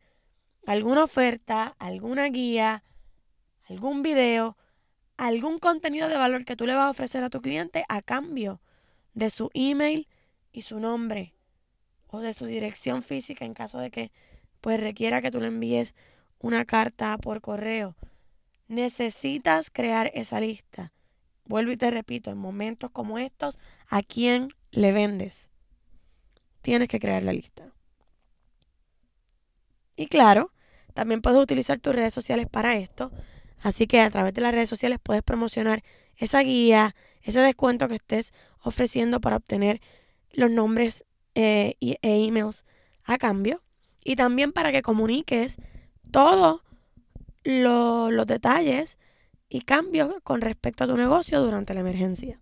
alguna 0.65 1.03
oferta, 1.03 1.75
alguna 1.77 2.29
guía, 2.29 2.83
algún 3.69 4.01
video, 4.01 4.57
algún 5.17 5.59
contenido 5.59 6.09
de 6.09 6.17
valor 6.17 6.45
que 6.45 6.55
tú 6.55 6.65
le 6.65 6.75
vas 6.75 6.87
a 6.87 6.91
ofrecer 6.91 7.23
a 7.23 7.29
tu 7.29 7.41
cliente 7.41 7.85
a 7.89 8.01
cambio 8.01 8.61
de 9.13 9.29
su 9.29 9.49
email 9.53 10.07
y 10.51 10.63
su 10.63 10.79
nombre 10.79 11.33
o 12.07 12.19
de 12.19 12.33
su 12.33 12.45
dirección 12.45 13.03
física 13.03 13.45
en 13.45 13.53
caso 13.53 13.79
de 13.79 13.91
que 13.91 14.11
pues 14.61 14.79
requiera 14.79 15.21
que 15.21 15.31
tú 15.31 15.39
le 15.39 15.47
envíes 15.47 15.95
una 16.39 16.65
carta 16.65 17.17
por 17.17 17.41
correo. 17.41 17.95
Necesitas 18.67 19.69
crear 19.69 20.11
esa 20.13 20.39
lista. 20.39 20.91
Vuelvo 21.45 21.71
y 21.71 21.77
te 21.77 21.89
repito, 21.89 22.29
en 22.29 22.37
momentos 22.37 22.91
como 22.91 23.17
estos, 23.17 23.57
¿a 23.87 24.03
quién 24.03 24.53
le 24.71 24.91
vendes? 24.91 25.49
Tienes 26.61 26.87
que 26.87 26.99
crear 26.99 27.23
la 27.23 27.33
lista. 27.33 27.71
Y 29.95 30.07
claro, 30.07 30.51
también 30.93 31.21
puedes 31.21 31.41
utilizar 31.41 31.79
tus 31.79 31.95
redes 31.95 32.13
sociales 32.13 32.47
para 32.47 32.77
esto. 32.77 33.11
Así 33.61 33.87
que 33.87 34.01
a 34.01 34.09
través 34.09 34.33
de 34.33 34.41
las 34.41 34.53
redes 34.53 34.69
sociales 34.69 34.99
puedes 35.01 35.23
promocionar 35.23 35.83
esa 36.15 36.41
guía, 36.41 36.95
ese 37.21 37.39
descuento 37.39 37.87
que 37.87 37.95
estés 37.95 38.33
ofreciendo 38.61 39.19
para 39.21 39.37
obtener 39.37 39.81
los 40.31 40.51
nombres 40.51 41.05
eh, 41.35 41.75
e 41.79 41.97
emails 42.01 42.65
a 43.03 43.17
cambio. 43.17 43.61
Y 44.03 44.15
también 44.15 44.53
para 44.53 44.71
que 44.71 44.81
comuniques 44.81 45.57
todos 46.11 46.61
los 47.43 48.27
detalles 48.27 48.97
y 49.49 49.61
cambios 49.61 50.15
con 50.23 50.41
respecto 50.41 50.83
a 50.83 50.87
tu 50.87 50.95
negocio 50.95 51.41
durante 51.41 51.73
la 51.73 51.81
emergencia. 51.81 52.39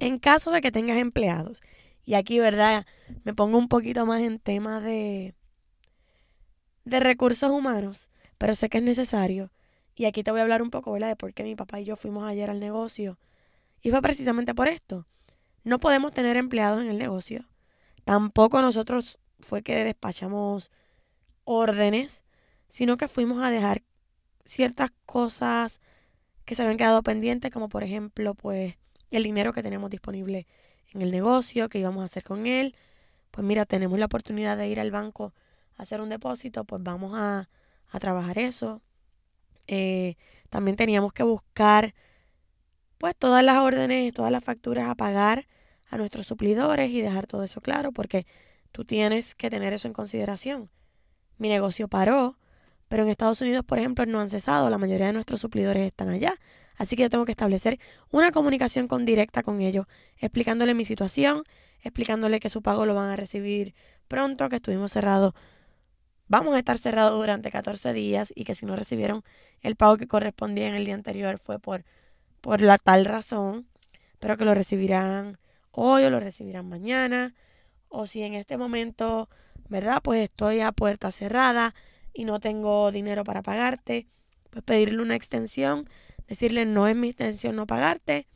En 0.00 0.18
caso 0.18 0.50
de 0.50 0.60
que 0.60 0.72
tengas 0.72 0.98
empleados, 0.98 1.62
y 2.04 2.14
aquí, 2.14 2.38
¿verdad? 2.38 2.86
Me 3.24 3.34
pongo 3.34 3.58
un 3.58 3.68
poquito 3.68 4.06
más 4.06 4.22
en 4.22 4.38
tema 4.38 4.80
de, 4.80 5.34
de 6.84 7.00
recursos 7.00 7.50
humanos, 7.50 8.10
pero 8.42 8.56
sé 8.56 8.68
que 8.68 8.78
es 8.78 8.82
necesario. 8.82 9.52
Y 9.94 10.06
aquí 10.06 10.24
te 10.24 10.32
voy 10.32 10.40
a 10.40 10.42
hablar 10.42 10.62
un 10.62 10.70
poco, 10.70 10.90
¿verdad? 10.90 11.06
De 11.06 11.14
por 11.14 11.32
qué 11.32 11.44
mi 11.44 11.54
papá 11.54 11.78
y 11.78 11.84
yo 11.84 11.94
fuimos 11.94 12.24
ayer 12.24 12.50
al 12.50 12.58
negocio. 12.58 13.16
Y 13.82 13.92
fue 13.92 14.02
precisamente 14.02 14.52
por 14.52 14.66
esto. 14.66 15.06
No 15.62 15.78
podemos 15.78 16.12
tener 16.12 16.36
empleados 16.36 16.82
en 16.82 16.90
el 16.90 16.98
negocio. 16.98 17.44
Tampoco 18.04 18.60
nosotros 18.60 19.20
fue 19.38 19.62
que 19.62 19.84
despachamos 19.84 20.72
órdenes, 21.44 22.24
sino 22.68 22.96
que 22.96 23.06
fuimos 23.06 23.40
a 23.44 23.50
dejar 23.50 23.84
ciertas 24.44 24.90
cosas 25.06 25.80
que 26.44 26.56
se 26.56 26.62
habían 26.62 26.78
quedado 26.78 27.04
pendientes, 27.04 27.52
como 27.52 27.68
por 27.68 27.84
ejemplo, 27.84 28.34
pues 28.34 28.74
el 29.12 29.22
dinero 29.22 29.52
que 29.52 29.62
tenemos 29.62 29.88
disponible 29.88 30.48
en 30.92 31.02
el 31.02 31.12
negocio, 31.12 31.68
que 31.68 31.78
íbamos 31.78 32.02
a 32.02 32.06
hacer 32.06 32.24
con 32.24 32.48
él. 32.48 32.74
Pues 33.30 33.46
mira, 33.46 33.66
tenemos 33.66 34.00
la 34.00 34.06
oportunidad 34.06 34.56
de 34.56 34.66
ir 34.66 34.80
al 34.80 34.90
banco 34.90 35.32
a 35.76 35.84
hacer 35.84 36.00
un 36.00 36.08
depósito, 36.08 36.64
pues 36.64 36.82
vamos 36.82 37.12
a, 37.14 37.48
a 37.92 38.00
trabajar 38.00 38.38
eso. 38.38 38.82
Eh, 39.68 40.16
también 40.50 40.76
teníamos 40.76 41.12
que 41.12 41.22
buscar 41.22 41.94
pues 42.98 43.14
todas 43.16 43.44
las 43.44 43.58
órdenes, 43.58 44.12
todas 44.12 44.32
las 44.32 44.42
facturas 44.42 44.88
a 44.88 44.94
pagar 44.94 45.46
a 45.88 45.98
nuestros 45.98 46.26
suplidores 46.26 46.90
y 46.90 47.02
dejar 47.02 47.26
todo 47.26 47.44
eso 47.44 47.60
claro 47.60 47.92
porque 47.92 48.26
tú 48.72 48.84
tienes 48.84 49.34
que 49.34 49.50
tener 49.50 49.72
eso 49.72 49.88
en 49.88 49.94
consideración. 49.94 50.70
Mi 51.36 51.48
negocio 51.48 51.88
paró, 51.88 52.38
pero 52.88 53.02
en 53.02 53.08
Estados 53.08 53.40
Unidos, 53.40 53.64
por 53.64 53.78
ejemplo, 53.78 54.06
no 54.06 54.20
han 54.20 54.30
cesado, 54.30 54.70
la 54.70 54.78
mayoría 54.78 55.06
de 55.08 55.12
nuestros 55.12 55.40
suplidores 55.40 55.86
están 55.86 56.08
allá, 56.10 56.34
así 56.76 56.96
que 56.96 57.02
yo 57.02 57.10
tengo 57.10 57.24
que 57.24 57.32
establecer 57.32 57.78
una 58.10 58.30
comunicación 58.30 58.88
con 58.88 59.04
directa 59.04 59.42
con 59.42 59.60
ellos, 59.60 59.86
explicándole 60.18 60.74
mi 60.74 60.84
situación, 60.84 61.42
explicándole 61.82 62.40
que 62.40 62.50
su 62.50 62.62
pago 62.62 62.86
lo 62.86 62.94
van 62.94 63.10
a 63.10 63.16
recibir 63.16 63.74
pronto, 64.08 64.48
que 64.48 64.56
estuvimos 64.56 64.92
cerrados 64.92 65.34
vamos 66.32 66.54
a 66.54 66.58
estar 66.58 66.78
cerrados 66.78 67.18
durante 67.18 67.50
14 67.50 67.92
días 67.92 68.32
y 68.34 68.44
que 68.44 68.54
si 68.54 68.64
no 68.64 68.74
recibieron 68.74 69.22
el 69.60 69.76
pago 69.76 69.98
que 69.98 70.08
correspondía 70.08 70.66
en 70.66 70.74
el 70.74 70.86
día 70.86 70.94
anterior 70.94 71.38
fue 71.38 71.58
por 71.58 71.84
por 72.40 72.62
la 72.62 72.78
tal 72.78 73.04
razón, 73.04 73.68
pero 74.18 74.38
que 74.38 74.46
lo 74.46 74.54
recibirán 74.54 75.38
hoy 75.70 76.04
o 76.04 76.10
lo 76.10 76.20
recibirán 76.20 76.68
mañana, 76.68 77.34
o 77.88 78.06
si 78.06 78.22
en 78.22 78.34
este 78.34 78.56
momento, 78.56 79.28
¿verdad? 79.68 80.00
Pues 80.02 80.22
estoy 80.22 80.60
a 80.60 80.72
puerta 80.72 81.12
cerrada 81.12 81.74
y 82.14 82.24
no 82.24 82.40
tengo 82.40 82.90
dinero 82.92 83.24
para 83.24 83.42
pagarte, 83.42 84.08
pues 84.50 84.64
pedirle 84.64 85.02
una 85.02 85.14
extensión, 85.14 85.88
decirle 86.26 86.64
no 86.64 86.88
es 86.88 86.96
mi 86.96 87.10
extensión 87.10 87.56
no 87.56 87.66
pagarte, 87.66 88.26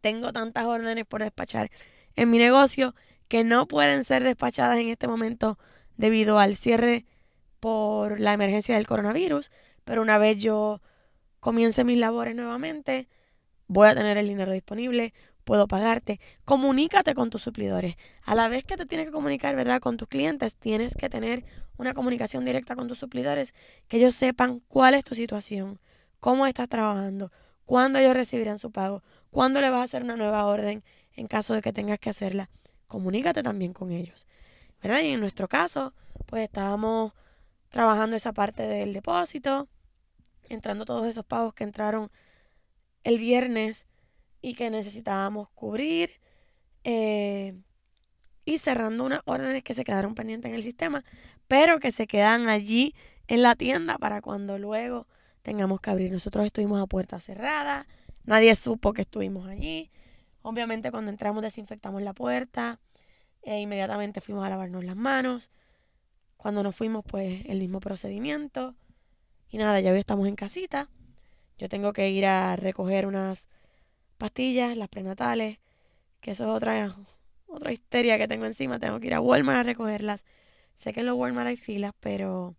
tengo 0.00 0.32
tantas 0.32 0.64
órdenes 0.64 1.04
por 1.04 1.22
despachar 1.22 1.70
en 2.16 2.30
mi 2.30 2.38
negocio 2.38 2.94
que 3.28 3.44
no 3.44 3.68
pueden 3.68 4.04
ser 4.04 4.24
despachadas 4.24 4.78
en 4.78 4.88
este 4.88 5.06
momento 5.06 5.58
debido 5.98 6.38
al 6.38 6.56
cierre 6.56 7.04
por 7.60 8.20
la 8.20 8.32
emergencia 8.32 8.74
del 8.74 8.86
coronavirus, 8.86 9.50
pero 9.84 10.02
una 10.02 10.18
vez 10.18 10.38
yo 10.38 10.80
comience 11.40 11.84
mis 11.84 11.98
labores 11.98 12.34
nuevamente, 12.34 13.08
voy 13.66 13.88
a 13.88 13.94
tener 13.94 14.18
el 14.18 14.28
dinero 14.28 14.52
disponible, 14.52 15.14
puedo 15.44 15.66
pagarte. 15.66 16.20
Comunícate 16.44 17.14
con 17.14 17.30
tus 17.30 17.42
suplidores. 17.42 17.96
A 18.24 18.34
la 18.34 18.48
vez 18.48 18.64
que 18.64 18.76
te 18.76 18.86
tienes 18.86 19.06
que 19.06 19.12
comunicar, 19.12 19.56
¿verdad? 19.56 19.80
Con 19.80 19.96
tus 19.96 20.08
clientes, 20.08 20.56
tienes 20.56 20.94
que 20.94 21.08
tener 21.08 21.44
una 21.76 21.94
comunicación 21.94 22.44
directa 22.44 22.76
con 22.76 22.88
tus 22.88 22.98
suplidores, 22.98 23.54
que 23.88 23.96
ellos 23.96 24.14
sepan 24.14 24.60
cuál 24.68 24.94
es 24.94 25.04
tu 25.04 25.14
situación, 25.14 25.80
cómo 26.20 26.46
estás 26.46 26.68
trabajando, 26.68 27.32
cuándo 27.64 27.98
ellos 27.98 28.14
recibirán 28.14 28.58
su 28.58 28.70
pago, 28.70 29.02
cuándo 29.30 29.60
le 29.60 29.70
vas 29.70 29.80
a 29.80 29.84
hacer 29.84 30.02
una 30.02 30.16
nueva 30.16 30.44
orden 30.46 30.84
en 31.14 31.26
caso 31.26 31.54
de 31.54 31.62
que 31.62 31.72
tengas 31.72 31.98
que 31.98 32.10
hacerla. 32.10 32.50
Comunícate 32.86 33.42
también 33.42 33.72
con 33.72 33.92
ellos, 33.92 34.26
¿verdad? 34.82 35.00
Y 35.00 35.08
en 35.08 35.20
nuestro 35.20 35.48
caso, 35.48 35.94
pues 36.26 36.42
estábamos 36.44 37.12
trabajando 37.70 38.16
esa 38.16 38.32
parte 38.32 38.64
del 38.64 38.92
depósito, 38.92 39.68
entrando 40.48 40.84
todos 40.84 41.06
esos 41.06 41.24
pagos 41.24 41.54
que 41.54 41.64
entraron 41.64 42.10
el 43.04 43.18
viernes 43.18 43.86
y 44.42 44.54
que 44.54 44.70
necesitábamos 44.70 45.48
cubrir 45.50 46.20
eh, 46.84 47.54
y 48.44 48.58
cerrando 48.58 49.04
unas 49.04 49.20
órdenes 49.24 49.62
que 49.62 49.74
se 49.74 49.84
quedaron 49.84 50.14
pendientes 50.14 50.48
en 50.50 50.56
el 50.56 50.62
sistema, 50.62 51.04
pero 51.46 51.78
que 51.78 51.92
se 51.92 52.06
quedan 52.06 52.48
allí 52.48 52.94
en 53.28 53.42
la 53.42 53.54
tienda 53.54 53.96
para 53.98 54.20
cuando 54.20 54.58
luego 54.58 55.06
tengamos 55.42 55.80
que 55.80 55.90
abrir. 55.90 56.10
Nosotros 56.10 56.44
estuvimos 56.46 56.82
a 56.82 56.86
puerta 56.86 57.20
cerrada, 57.20 57.86
nadie 58.24 58.54
supo 58.56 58.92
que 58.92 59.02
estuvimos 59.02 59.46
allí. 59.46 59.90
Obviamente 60.42 60.90
cuando 60.90 61.10
entramos 61.10 61.42
desinfectamos 61.42 62.02
la 62.02 62.14
puerta 62.14 62.80
e 63.42 63.60
inmediatamente 63.60 64.20
fuimos 64.20 64.44
a 64.44 64.48
lavarnos 64.48 64.84
las 64.84 64.96
manos. 64.96 65.50
Cuando 66.40 66.62
nos 66.62 66.74
fuimos, 66.74 67.04
pues 67.04 67.44
el 67.48 67.58
mismo 67.58 67.80
procedimiento. 67.80 68.74
Y 69.50 69.58
nada, 69.58 69.78
ya 69.80 69.92
hoy 69.92 69.98
estamos 69.98 70.26
en 70.26 70.36
casita. 70.36 70.88
Yo 71.58 71.68
tengo 71.68 71.92
que 71.92 72.08
ir 72.08 72.24
a 72.24 72.56
recoger 72.56 73.06
unas 73.06 73.46
pastillas, 74.16 74.74
las 74.78 74.88
prenatales, 74.88 75.58
que 76.22 76.30
eso 76.30 76.44
es 76.44 76.50
otra, 76.50 76.96
otra 77.46 77.72
histeria 77.72 78.16
que 78.16 78.26
tengo 78.26 78.46
encima. 78.46 78.78
Tengo 78.78 79.00
que 79.00 79.08
ir 79.08 79.14
a 79.14 79.20
Walmart 79.20 79.58
a 79.58 79.62
recogerlas. 79.64 80.24
Sé 80.76 80.94
que 80.94 81.00
en 81.00 81.06
los 81.06 81.16
Walmart 81.16 81.48
hay 81.48 81.58
filas, 81.58 81.92
pero 82.00 82.54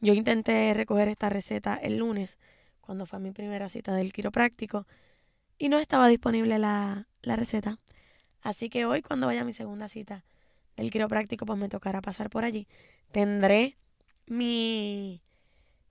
yo 0.00 0.14
intenté 0.14 0.74
recoger 0.74 1.06
esta 1.06 1.28
receta 1.28 1.76
el 1.76 1.98
lunes, 1.98 2.38
cuando 2.80 3.06
fue 3.06 3.20
mi 3.20 3.30
primera 3.30 3.68
cita 3.68 3.94
del 3.94 4.12
quiropráctico, 4.12 4.84
y 5.58 5.68
no 5.68 5.78
estaba 5.78 6.08
disponible 6.08 6.58
la, 6.58 7.06
la 7.22 7.36
receta. 7.36 7.78
Así 8.42 8.68
que 8.68 8.84
hoy, 8.84 9.00
cuando 9.00 9.28
vaya 9.28 9.42
a 9.42 9.44
mi 9.44 9.52
segunda 9.52 9.88
cita 9.88 10.24
del 10.78 10.90
quiropráctico, 10.90 11.44
pues 11.44 11.58
me 11.58 11.68
tocará 11.68 12.00
pasar 12.00 12.30
por 12.30 12.44
allí. 12.44 12.66
Tendré 13.12 13.76
mi 14.26 15.22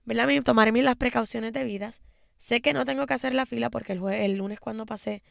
¿verdad? 0.04 0.42
Tomaré 0.42 0.72
las 0.82 0.96
precauciones 0.96 1.52
debidas. 1.52 2.00
Sé 2.38 2.60
que 2.60 2.72
no 2.72 2.84
tengo 2.84 3.04
que 3.06 3.14
hacer 3.14 3.34
la 3.34 3.44
fila 3.46 3.68
porque 3.68 3.92
el, 3.92 4.02
el 4.08 4.36
lunes 4.36 4.60
cuando 4.60 4.86
pasé 4.86 5.22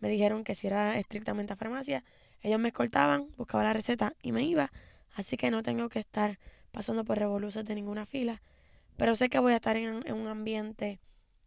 me 0.00 0.08
dijeron 0.08 0.44
que 0.44 0.54
si 0.54 0.66
era 0.66 0.98
estrictamente 0.98 1.52
a 1.52 1.56
farmacia, 1.56 2.04
ellos 2.40 2.58
me 2.58 2.68
escoltaban, 2.68 3.28
buscaba 3.36 3.64
la 3.64 3.72
receta 3.72 4.14
y 4.22 4.32
me 4.32 4.42
iba. 4.42 4.72
Así 5.14 5.36
que 5.36 5.50
no 5.50 5.62
tengo 5.62 5.88
que 5.90 5.98
estar 5.98 6.38
pasando 6.70 7.04
por 7.04 7.18
revoluciones 7.18 7.68
de 7.68 7.74
ninguna 7.74 8.06
fila. 8.06 8.40
Pero 8.96 9.14
sé 9.14 9.28
que 9.28 9.38
voy 9.38 9.52
a 9.52 9.56
estar 9.56 9.76
en, 9.76 10.10
un 10.10 10.26
ambiente 10.26 11.00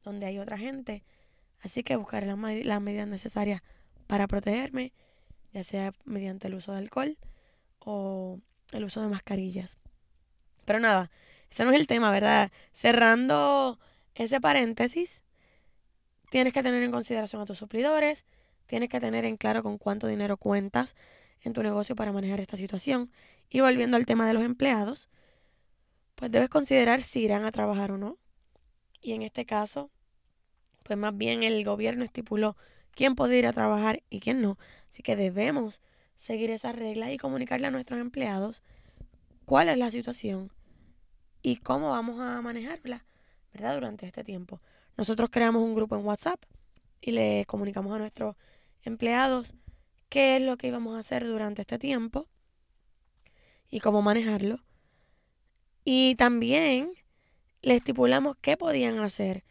donde 0.03 0.27
hay 0.27 0.37
otra 0.37 0.57
gente. 0.57 1.03
Así 1.61 1.81
que 1.81 1.95
buscaré 1.95 2.27
las, 2.27 2.37
las 2.37 2.81
medidas 2.81 3.07
necesarias 3.07 3.63
para 4.05 4.27
protegerme, 4.27 4.93
ya 5.51 5.63
sea 5.63 5.93
mediante 6.05 6.47
el 6.47 6.53
uso 6.53 6.71
de 6.71 6.77
alcohol 6.77 7.17
o 7.85 8.39
el 8.71 8.83
uso 8.83 9.01
de 9.01 9.07
mascarillas. 9.07 9.77
Pero 10.65 10.79
nada, 10.79 11.11
ese 11.49 11.63
no 11.63 11.71
es 11.71 11.79
el 11.79 11.87
tema, 11.87 12.11
¿verdad? 12.11 12.51
Cerrando 12.73 13.79
ese 14.15 14.41
paréntesis, 14.41 15.21
tienes 16.29 16.53
que 16.53 16.63
tener 16.63 16.83
en 16.83 16.91
consideración 16.91 17.41
a 17.41 17.45
tus 17.45 17.57
suplidores, 17.57 18.25
tienes 18.65 18.89
que 18.89 18.99
tener 18.99 19.25
en 19.25 19.37
claro 19.37 19.63
con 19.63 19.77
cuánto 19.77 20.07
dinero 20.07 20.37
cuentas 20.37 20.95
en 21.41 21.53
tu 21.53 21.63
negocio 21.63 21.95
para 21.95 22.11
manejar 22.11 22.41
esta 22.41 22.57
situación. 22.57 23.11
Y 23.49 23.61
volviendo 23.61 23.95
al 23.95 24.05
tema 24.05 24.27
de 24.27 24.33
los 24.33 24.43
empleados, 24.43 25.09
pues 26.15 26.31
debes 26.31 26.49
considerar 26.49 27.01
si 27.01 27.21
irán 27.21 27.45
a 27.45 27.51
trabajar 27.51 27.91
o 27.91 27.97
no. 27.97 28.17
Y 29.01 29.13
en 29.13 29.21
este 29.21 29.45
caso, 29.45 29.91
pues 30.83 30.97
más 30.97 31.15
bien 31.15 31.43
el 31.43 31.63
gobierno 31.63 32.03
estipuló 32.03 32.57
quién 32.91 33.15
puede 33.15 33.37
ir 33.37 33.45
a 33.45 33.53
trabajar 33.53 34.01
y 34.09 34.19
quién 34.19 34.41
no. 34.41 34.57
Así 34.89 35.03
que 35.03 35.15
debemos 35.15 35.81
seguir 36.15 36.51
esas 36.51 36.75
reglas 36.75 37.11
y 37.11 37.17
comunicarle 37.17 37.67
a 37.67 37.71
nuestros 37.71 37.99
empleados 37.99 38.63
cuál 39.45 39.69
es 39.69 39.77
la 39.77 39.91
situación 39.91 40.51
y 41.41 41.57
cómo 41.57 41.89
vamos 41.91 42.19
a 42.19 42.41
manejarla, 42.41 43.05
¿verdad? 43.53 43.75
Durante 43.75 44.07
este 44.07 44.23
tiempo. 44.23 44.61
Nosotros 44.97 45.29
creamos 45.31 45.63
un 45.63 45.75
grupo 45.75 45.95
en 45.95 46.05
WhatsApp 46.05 46.43
y 47.01 47.11
le 47.11 47.45
comunicamos 47.45 47.93
a 47.93 47.99
nuestros 47.99 48.35
empleados 48.83 49.53
qué 50.09 50.37
es 50.37 50.41
lo 50.41 50.57
que 50.57 50.67
íbamos 50.67 50.95
a 50.95 50.99
hacer 50.99 51.25
durante 51.27 51.61
este 51.61 51.77
tiempo 51.77 52.27
y 53.69 53.79
cómo 53.79 54.01
manejarlo. 54.01 54.63
Y 55.83 56.15
también 56.15 56.93
le 57.61 57.75
estipulamos 57.75 58.37
qué 58.41 58.57
podían 58.57 58.99
hacer 58.99 59.43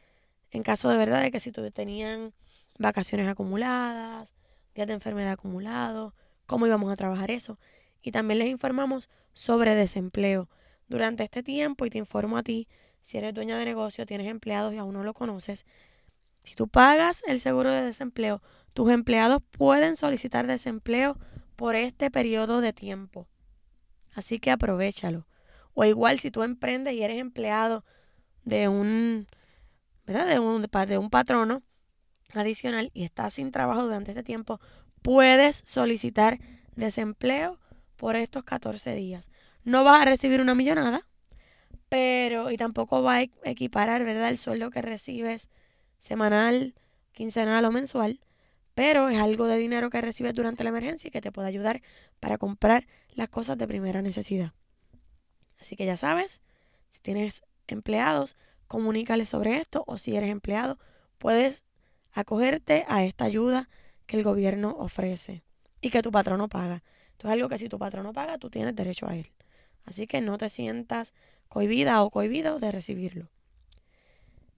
en 0.55 0.63
caso 0.63 0.89
de 0.89 0.97
verdad 0.97 1.21
de 1.21 1.33
que 1.33 1.41
si 1.41 1.51
tenían 1.51 2.33
vacaciones 2.79 3.29
acumuladas, 3.29 4.33
días 4.75 4.87
de 4.87 4.95
enfermedad 4.95 5.33
acumulados, 5.33 6.15
cómo 6.47 6.67
íbamos 6.67 6.93
a 6.93 6.97
trabajar 6.97 7.31
eso. 7.31 7.59
Y 8.03 8.11
también 8.11 8.39
les 8.39 8.49
informamos 8.49 9.09
sobre 9.33 9.75
desempleo 9.75 10.49
durante 10.89 11.25
este 11.25 11.43
tiempo 11.43 11.87
y 11.87 11.91
te 11.91 11.99
informo 11.99 12.37
a 12.37 12.43
ti, 12.43 12.69
si 13.01 13.19
eres 13.19 13.35
dueña 13.35 13.59
de 13.59 13.65
negocio, 13.65 14.07
tienes 14.07 14.29
empleados 14.29 14.73
y 14.73 14.79
aún 14.79 14.95
no 14.95 15.03
lo 15.03 15.15
conoces, 15.15 15.65
si 16.45 16.55
tú 16.55 16.69
pagas 16.69 17.23
el 17.27 17.41
seguro 17.41 17.73
de 17.73 17.83
desempleo, 17.83 18.43
tus 18.75 18.91
empleados 18.91 19.43
pueden 19.51 19.97
solicitar 19.97 20.47
desempleo 20.47 21.19
por 21.57 21.75
este 21.75 22.11
periodo 22.11 22.61
de 22.61 22.73
tiempo. 22.73 23.27
Así 24.15 24.39
que 24.39 24.51
aprovechalo. 24.51 25.27
O 25.73 25.85
igual 25.85 26.21
si 26.21 26.31
tú 26.31 26.43
emprendes 26.43 26.95
y 26.95 27.03
eres 27.03 27.19
empleado 27.19 27.85
de 28.45 28.69
un, 28.69 29.27
¿verdad? 30.07 30.29
De 30.29 30.39
un, 30.39 30.63
de 30.63 30.99
un 30.99 31.11
patrono 31.11 31.63
adicional 32.35 32.91
y 32.93 33.05
estás 33.05 33.35
sin 33.35 33.51
trabajo 33.51 33.85
durante 33.85 34.11
este 34.11 34.23
tiempo, 34.23 34.61
puedes 35.05 35.63
solicitar 35.67 36.41
desempleo 36.77 37.61
por 37.97 38.17
estos 38.17 38.43
14 38.43 38.95
días. 38.95 39.29
No 39.63 39.85
vas 39.85 40.01
a 40.01 40.07
recibir 40.07 40.41
una 40.41 40.55
millonada, 40.55 41.07
pero 41.91 42.51
y 42.51 42.57
tampoco 42.57 43.03
va 43.03 43.17
a 43.17 43.23
equiparar, 43.45 44.03
¿verdad? 44.03 44.31
El 44.31 44.39
sueldo 44.39 44.71
que 44.71 44.81
recibes 44.81 45.51
semanal, 45.99 46.75
quincenal 47.13 47.67
o 47.67 47.71
mensual, 47.71 48.19
pero 48.75 49.11
es 49.11 49.21
algo 49.21 49.47
de 49.47 49.59
dinero 49.59 49.91
que 49.91 50.01
recibes 50.01 50.33
durante 50.33 50.65
la 50.65 50.71
emergencia 50.71 51.09
y 51.09 51.11
que 51.11 51.21
te 51.21 51.31
puede 51.31 51.49
ayudar 51.49 51.83
para 52.19 52.39
comprar 52.39 52.87
las 53.11 53.29
cosas 53.29 53.59
de 53.59 53.69
primera 53.69 54.01
necesidad. 54.01 54.55
Así 55.61 55.77
que 55.77 55.85
ya 55.85 55.99
sabes, 55.99 56.41
si 56.89 57.03
tienes 57.03 57.45
empleados, 57.67 58.39
comunícales 58.69 59.29
sobre 59.29 59.59
esto 59.59 59.85
o 59.87 59.99
si 59.99 60.17
eres 60.17 60.31
empleado, 60.31 60.79
puedes 61.19 61.63
acogerte 62.11 62.87
a 62.89 63.05
esta 63.05 63.27
ayuda 63.27 63.69
que 64.07 64.17
el 64.17 64.23
gobierno 64.25 64.77
ofrece 64.79 65.43
y 65.81 65.91
que 65.91 66.03
tu 66.03 66.11
patrono 66.11 66.49
paga. 66.49 66.83
Esto 67.13 67.29
es 67.29 67.33
algo 67.33 67.49
que 67.49 67.59
si 67.59 67.69
tu 67.69 67.79
patrono 67.79 68.13
paga, 68.13 68.39
tú 68.39 68.51
tienes 68.51 68.75
derecho 68.75 69.07
a 69.07 69.17
él. 69.17 69.31
Así 69.85 70.07
que 70.07 70.21
no 70.21 70.39
te 70.39 70.51
sientas 70.51 71.15
cohibida 71.49 72.03
o 72.03 72.11
cohibido 72.11 72.59
de 72.59 72.73
recibirlo. 72.73 73.31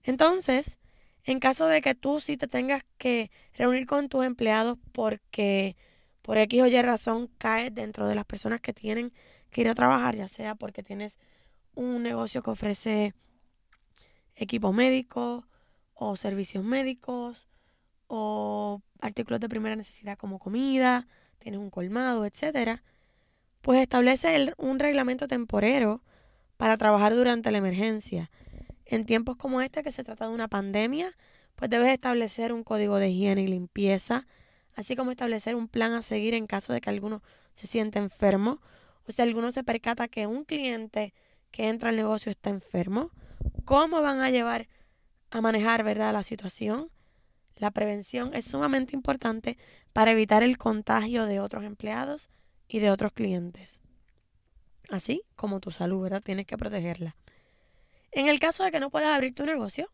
Entonces, 0.03 0.79
en 1.23 1.39
caso 1.39 1.67
de 1.67 1.81
que 1.81 1.95
tú 1.95 2.21
sí 2.21 2.37
te 2.37 2.47
tengas 2.47 2.83
que 2.97 3.29
reunir 3.53 3.85
con 3.85 4.07
tus 4.07 4.25
empleados 4.25 4.77
porque 4.93 5.75
por 6.21 6.37
X 6.37 6.61
o 6.61 6.67
Y 6.67 6.81
razón 6.81 7.29
caes 7.37 7.73
dentro 7.73 8.07
de 8.07 8.15
las 8.15 8.25
personas 8.25 8.61
que 8.61 8.73
tienen 8.73 9.13
que 9.49 9.61
ir 9.61 9.69
a 9.69 9.75
trabajar, 9.75 10.15
ya 10.15 10.27
sea 10.27 10.55
porque 10.55 10.83
tienes 10.83 11.19
un 11.75 12.03
negocio 12.03 12.41
que 12.41 12.51
ofrece 12.51 13.13
equipo 14.35 14.71
médico 14.71 15.45
o 15.93 16.15
servicios 16.15 16.63
médicos 16.63 17.47
o 18.07 18.81
artículos 19.01 19.39
de 19.39 19.49
primera 19.49 19.75
necesidad 19.75 20.17
como 20.17 20.39
comida, 20.39 21.07
tienes 21.39 21.59
un 21.59 21.69
colmado, 21.69 22.25
etcétera, 22.25 22.83
pues 23.61 23.81
establece 23.81 24.53
un 24.57 24.79
reglamento 24.79 25.27
temporero 25.27 26.03
para 26.57 26.77
trabajar 26.77 27.15
durante 27.15 27.51
la 27.51 27.59
emergencia. 27.59 28.31
En 28.85 29.05
tiempos 29.05 29.35
como 29.37 29.61
este, 29.61 29.83
que 29.83 29.91
se 29.91 30.03
trata 30.03 30.27
de 30.27 30.33
una 30.33 30.47
pandemia, 30.47 31.15
pues 31.55 31.69
debes 31.69 31.89
establecer 31.89 32.53
un 32.53 32.63
código 32.63 32.97
de 32.97 33.09
higiene 33.09 33.43
y 33.43 33.47
limpieza, 33.47 34.27
así 34.75 34.95
como 34.95 35.11
establecer 35.11 35.55
un 35.55 35.67
plan 35.67 35.93
a 35.93 36.01
seguir 36.01 36.33
en 36.33 36.47
caso 36.47 36.71
de 36.71 36.81
que 36.81 36.89
alguno 36.89 37.21
se 37.53 37.67
siente 37.67 37.99
enfermo 37.99 38.61
o 39.07 39.11
si 39.11 39.21
alguno 39.21 39.51
se 39.51 39.63
percata 39.63 40.07
que 40.07 40.27
un 40.27 40.45
cliente 40.45 41.13
que 41.51 41.67
entra 41.67 41.89
al 41.89 41.95
negocio 41.95 42.29
está 42.29 42.49
enfermo, 42.49 43.11
cómo 43.65 44.01
van 44.01 44.21
a 44.21 44.29
llevar 44.29 44.67
a 45.31 45.41
manejar, 45.41 45.83
¿verdad?, 45.83 46.13
la 46.13 46.23
situación. 46.23 46.89
La 47.57 47.71
prevención 47.71 48.33
es 48.35 48.45
sumamente 48.45 48.95
importante 48.95 49.57
para 49.93 50.11
evitar 50.11 50.43
el 50.43 50.57
contagio 50.57 51.25
de 51.25 51.39
otros 51.39 51.63
empleados 51.63 52.29
y 52.67 52.79
de 52.79 52.91
otros 52.91 53.11
clientes. 53.13 53.79
Así 54.89 55.23
como 55.35 55.59
tu 55.59 55.71
salud, 55.71 56.03
¿verdad? 56.03 56.21
Tienes 56.21 56.45
que 56.45 56.57
protegerla. 56.57 57.15
En 58.11 58.27
el 58.27 58.39
caso 58.39 58.63
de 58.63 58.71
que 58.71 58.79
no 58.79 58.89
puedas 58.89 59.13
abrir 59.13 59.33
tu 59.33 59.45
negocio, 59.45 59.89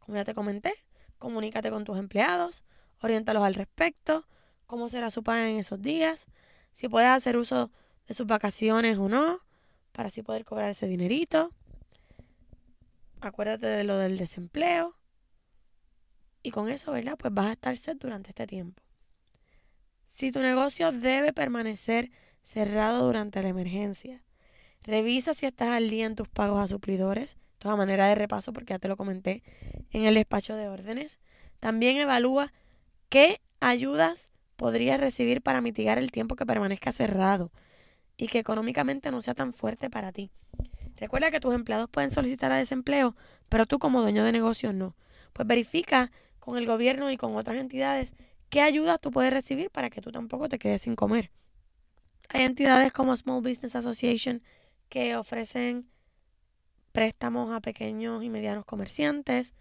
como 0.00 0.16
ya 0.16 0.24
te 0.24 0.34
comenté, 0.34 0.74
comunícate 1.18 1.70
con 1.70 1.84
tus 1.84 1.98
empleados, 1.98 2.64
oriéntalos 3.00 3.42
al 3.42 3.54
respecto, 3.54 4.26
cómo 4.66 4.88
será 4.88 5.10
su 5.10 5.22
paga 5.22 5.48
en 5.48 5.56
esos 5.56 5.80
días, 5.80 6.26
si 6.72 6.88
puedes 6.88 7.08
hacer 7.08 7.36
uso 7.36 7.70
de 8.06 8.14
sus 8.14 8.26
vacaciones 8.26 8.98
o 8.98 9.08
no, 9.08 9.40
para 9.92 10.08
así 10.08 10.22
poder 10.22 10.44
cobrar 10.44 10.70
ese 10.70 10.88
dinerito. 10.88 11.52
Acuérdate 13.20 13.66
de 13.66 13.84
lo 13.84 13.96
del 13.96 14.18
desempleo. 14.18 14.94
Y 16.44 16.50
con 16.50 16.68
eso, 16.68 16.92
¿verdad? 16.92 17.16
Pues 17.16 17.32
vas 17.32 17.46
a 17.46 17.52
estar 17.52 17.76
set 17.76 17.98
durante 17.98 18.28
este 18.28 18.46
tiempo. 18.46 18.80
Si 20.06 20.30
tu 20.30 20.40
negocio 20.40 20.92
debe 20.92 21.32
permanecer 21.32 22.10
cerrado 22.42 23.06
durante 23.06 23.42
la 23.42 23.48
emergencia, 23.48 24.22
revisa 24.82 25.32
si 25.32 25.46
estás 25.46 25.70
al 25.70 25.88
día 25.88 26.04
en 26.04 26.14
tus 26.14 26.28
pagos 26.28 26.62
a 26.62 26.68
suplidores. 26.68 27.38
Esto 27.54 27.70
a 27.70 27.76
manera 27.76 28.06
de 28.08 28.14
repaso 28.14 28.52
porque 28.52 28.74
ya 28.74 28.78
te 28.78 28.88
lo 28.88 28.98
comenté 28.98 29.42
en 29.90 30.04
el 30.04 30.14
despacho 30.14 30.54
de 30.54 30.68
órdenes. 30.68 31.18
También 31.60 31.96
evalúa 31.96 32.52
qué 33.08 33.40
ayudas 33.60 34.30
podrías 34.56 35.00
recibir 35.00 35.40
para 35.40 35.62
mitigar 35.62 35.96
el 35.96 36.12
tiempo 36.12 36.36
que 36.36 36.44
permanezca 36.44 36.92
cerrado 36.92 37.50
y 38.18 38.26
que 38.26 38.38
económicamente 38.38 39.10
no 39.10 39.22
sea 39.22 39.34
tan 39.34 39.54
fuerte 39.54 39.88
para 39.88 40.12
ti. 40.12 40.30
Recuerda 40.96 41.30
que 41.30 41.40
tus 41.40 41.54
empleados 41.54 41.88
pueden 41.88 42.10
solicitar 42.10 42.52
a 42.52 42.58
desempleo, 42.58 43.16
pero 43.48 43.64
tú 43.64 43.78
como 43.78 44.02
dueño 44.02 44.24
de 44.24 44.32
negocio 44.32 44.74
no. 44.74 44.94
Pues 45.32 45.48
verifica 45.48 46.12
con 46.44 46.58
el 46.58 46.66
gobierno 46.66 47.10
y 47.10 47.16
con 47.16 47.36
otras 47.36 47.56
entidades 47.56 48.12
qué 48.50 48.60
ayudas 48.60 49.00
tú 49.00 49.10
puedes 49.10 49.32
recibir 49.32 49.70
para 49.70 49.88
que 49.88 50.02
tú 50.02 50.12
tampoco 50.12 50.46
te 50.50 50.58
quedes 50.58 50.82
sin 50.82 50.94
comer. 50.94 51.30
Hay 52.28 52.42
entidades 52.42 52.92
como 52.92 53.16
Small 53.16 53.40
Business 53.40 53.74
Association 53.74 54.42
que 54.90 55.16
ofrecen 55.16 55.88
préstamos 56.92 57.50
a 57.50 57.60
pequeños 57.60 58.22
y 58.22 58.28
medianos 58.28 58.66
comerciantes, 58.66 59.54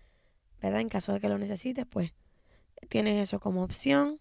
¿verdad? 0.62 0.82
En 0.82 0.90
caso 0.90 1.14
de 1.14 1.22
que 1.22 1.30
lo 1.30 1.38
necesites, 1.38 1.86
pues 1.86 2.12
tienes 2.90 3.24
eso 3.24 3.40
como 3.40 3.64
opción. 3.64 4.20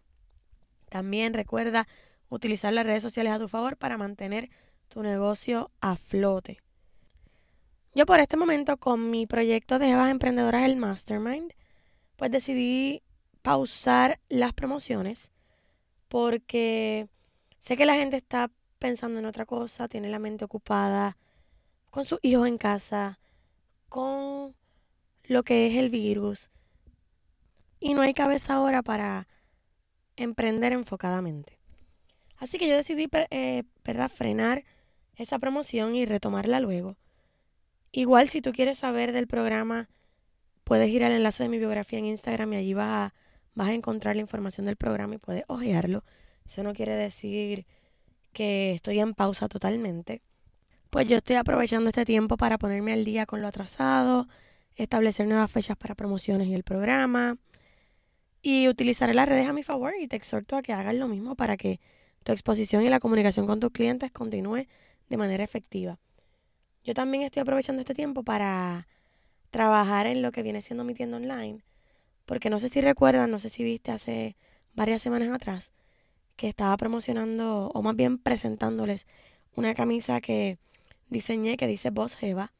También 0.88 1.35
recuerda 1.35 1.88
utilizar 2.29 2.72
las 2.72 2.87
redes 2.87 3.03
sociales 3.03 3.33
a 3.33 3.40
tu 3.40 3.48
favor 3.48 3.77
para 3.77 3.98
mantener 3.98 4.51
tu 4.87 5.03
negocio 5.03 5.72
a 5.81 5.96
flote. 5.96 6.61
Yo 7.92 8.07
por 8.07 8.20
este 8.20 8.37
momento 8.37 8.77
con 8.77 9.11
mi 9.11 9.27
proyecto 9.27 9.81
de 9.81 9.90
Evas 9.90 10.12
Emprendedoras 10.12 10.64
el 10.64 10.77
Mastermind, 10.77 11.53
pues 12.22 12.30
decidí 12.30 13.02
pausar 13.42 14.20
las 14.28 14.52
promociones 14.52 15.32
porque 16.06 17.08
sé 17.58 17.76
que 17.76 17.85
la 17.85 17.96
gente 17.96 18.16
está 18.16 18.48
pensando 18.78 19.18
en 19.18 19.26
otra 19.26 19.44
cosa, 19.44 19.88
tiene 19.88 20.08
la 20.08 20.20
mente 20.20 20.44
ocupada 20.44 21.16
con 21.90 22.04
sus 22.04 22.20
hijos 22.22 22.46
en 22.46 22.58
casa, 22.58 23.18
con 23.88 24.54
lo 25.24 25.42
que 25.42 25.66
es 25.66 25.74
el 25.74 25.90
virus. 25.90 26.50
Y 27.80 27.94
no 27.94 28.02
hay 28.02 28.14
cabeza 28.14 28.54
ahora 28.54 28.82
para 28.82 29.26
emprender 30.14 30.72
enfocadamente. 30.72 31.58
Así 32.37 32.56
que 32.56 32.68
yo 32.68 32.76
decidí 32.76 33.08
eh, 33.30 33.64
¿verdad? 33.82 34.08
frenar 34.08 34.62
esa 35.16 35.40
promoción 35.40 35.96
y 35.96 36.04
retomarla 36.04 36.61
luego. 36.61 36.96
Igual 37.90 38.28
si 38.28 38.40
tú 38.40 38.52
quieres 38.52 38.78
saber 38.78 39.11
del 39.11 39.26
programa, 39.26 39.88
puedes 40.64 40.88
ir 40.88 41.05
al 41.05 41.12
enlace 41.12 41.42
de 41.42 41.48
mi 41.48 41.59
biografía 41.59 41.98
en 41.98 42.07
Instagram 42.07 42.53
y 42.53 42.57
allí 42.57 42.75
vas 42.75 43.12
a, 43.57 43.64
a 43.64 43.72
encontrar 43.72 44.16
la 44.16 44.22
información 44.22 44.66
del 44.66 44.77
programa 44.77 45.14
y 45.14 45.18
puedes 45.18 45.44
ojearlo. 45.48 46.05
Eso 46.46 46.62
no 46.62 46.72
quiere 46.72 46.94
decir 46.94 47.66
que 48.33 48.72
estoy 48.72 49.01
en 49.01 49.14
pausa 49.14 49.48
totalmente, 49.48 50.22
pues 50.92 51.07
yo 51.07 51.16
estoy 51.16 51.37
aprovechando 51.37 51.88
este 51.88 52.05
tiempo 52.05 52.37
para 52.37 52.59
ponerme 52.59 52.92
al 52.92 53.05
día 53.05 53.25
con 53.25 53.40
lo 53.40 53.48
atrasado, 53.48 54.29
establecer 54.77 55.27
nuevas 55.27 55.51
fechas 55.51 55.75
para 55.77 55.94
promociones 55.94 56.48
en 56.48 56.53
el 56.53 56.64
programa 56.64 57.38
y 58.42 58.68
utilizaré 58.68 59.14
las 59.14 59.27
redes 59.27 59.48
a 59.48 59.55
mi 59.55 59.62
favor 59.62 59.94
y 59.98 60.07
te 60.07 60.16
exhorto 60.16 60.55
a 60.55 60.62
que 60.62 60.75
hagas 60.75 60.94
lo 60.94 61.09
mismo 61.09 61.35
para 61.35 61.57
que 61.57 61.81
tu 62.25 62.33
exposición 62.33 62.85
y 62.85 62.90
la 62.90 63.01
comunicación 63.01 63.46
con 63.46 63.59
tus 63.59 63.70
clientes 63.70 64.11
continúe 64.11 64.66
de 65.09 65.16
manera 65.16 65.42
efectiva. 65.42 65.98
Yo 66.85 66.92
también 66.92 67.22
estoy 67.22 67.40
aprovechando 67.40 67.81
este 67.81 67.94
tiempo 67.94 68.22
para 68.22 68.87
trabajar 69.52 70.06
en 70.06 70.22
lo 70.22 70.32
que 70.32 70.42
viene 70.42 70.62
siendo 70.62 70.82
mi 70.82 70.94
tienda 70.94 71.18
online, 71.18 71.62
porque 72.24 72.50
no 72.50 72.58
sé 72.58 72.70
si 72.70 72.80
recuerdas, 72.80 73.28
no 73.28 73.38
sé 73.38 73.50
si 73.50 73.62
viste 73.62 73.92
hace 73.92 74.36
varias 74.74 75.02
semanas 75.02 75.28
atrás 75.30 75.72
que 76.36 76.48
estaba 76.48 76.76
promocionando 76.78 77.70
o 77.72 77.82
más 77.82 77.94
bien 77.94 78.18
presentándoles 78.18 79.06
una 79.54 79.74
camisa 79.74 80.22
que 80.22 80.58
diseñé 81.10 81.58
que 81.58 81.66
dice 81.66 81.90
Boss 81.90 82.16
Eva 82.22 82.54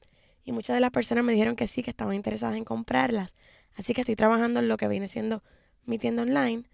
y 0.44 0.52
muchas 0.52 0.74
de 0.76 0.81
las 0.81 0.90
personas 0.90 1.24
me 1.24 1.33
dijeron 1.33 1.57
que 1.57 1.66
sí, 1.66 1.83
que 1.83 1.90
estaban 1.90 2.14
interesadas 2.14 2.57
en 2.57 2.64
comprarlas. 2.64 3.37
Así 3.74 3.94
que 3.94 4.02
estoy 4.02 4.16
trabajando 4.16 4.61
en 4.61 4.68
lo 4.68 4.76
que 4.76 4.87
viene 4.87 5.09
siendo 5.09 5.42
mi 5.87 5.98
tienda 5.98 6.22
online 6.22 6.64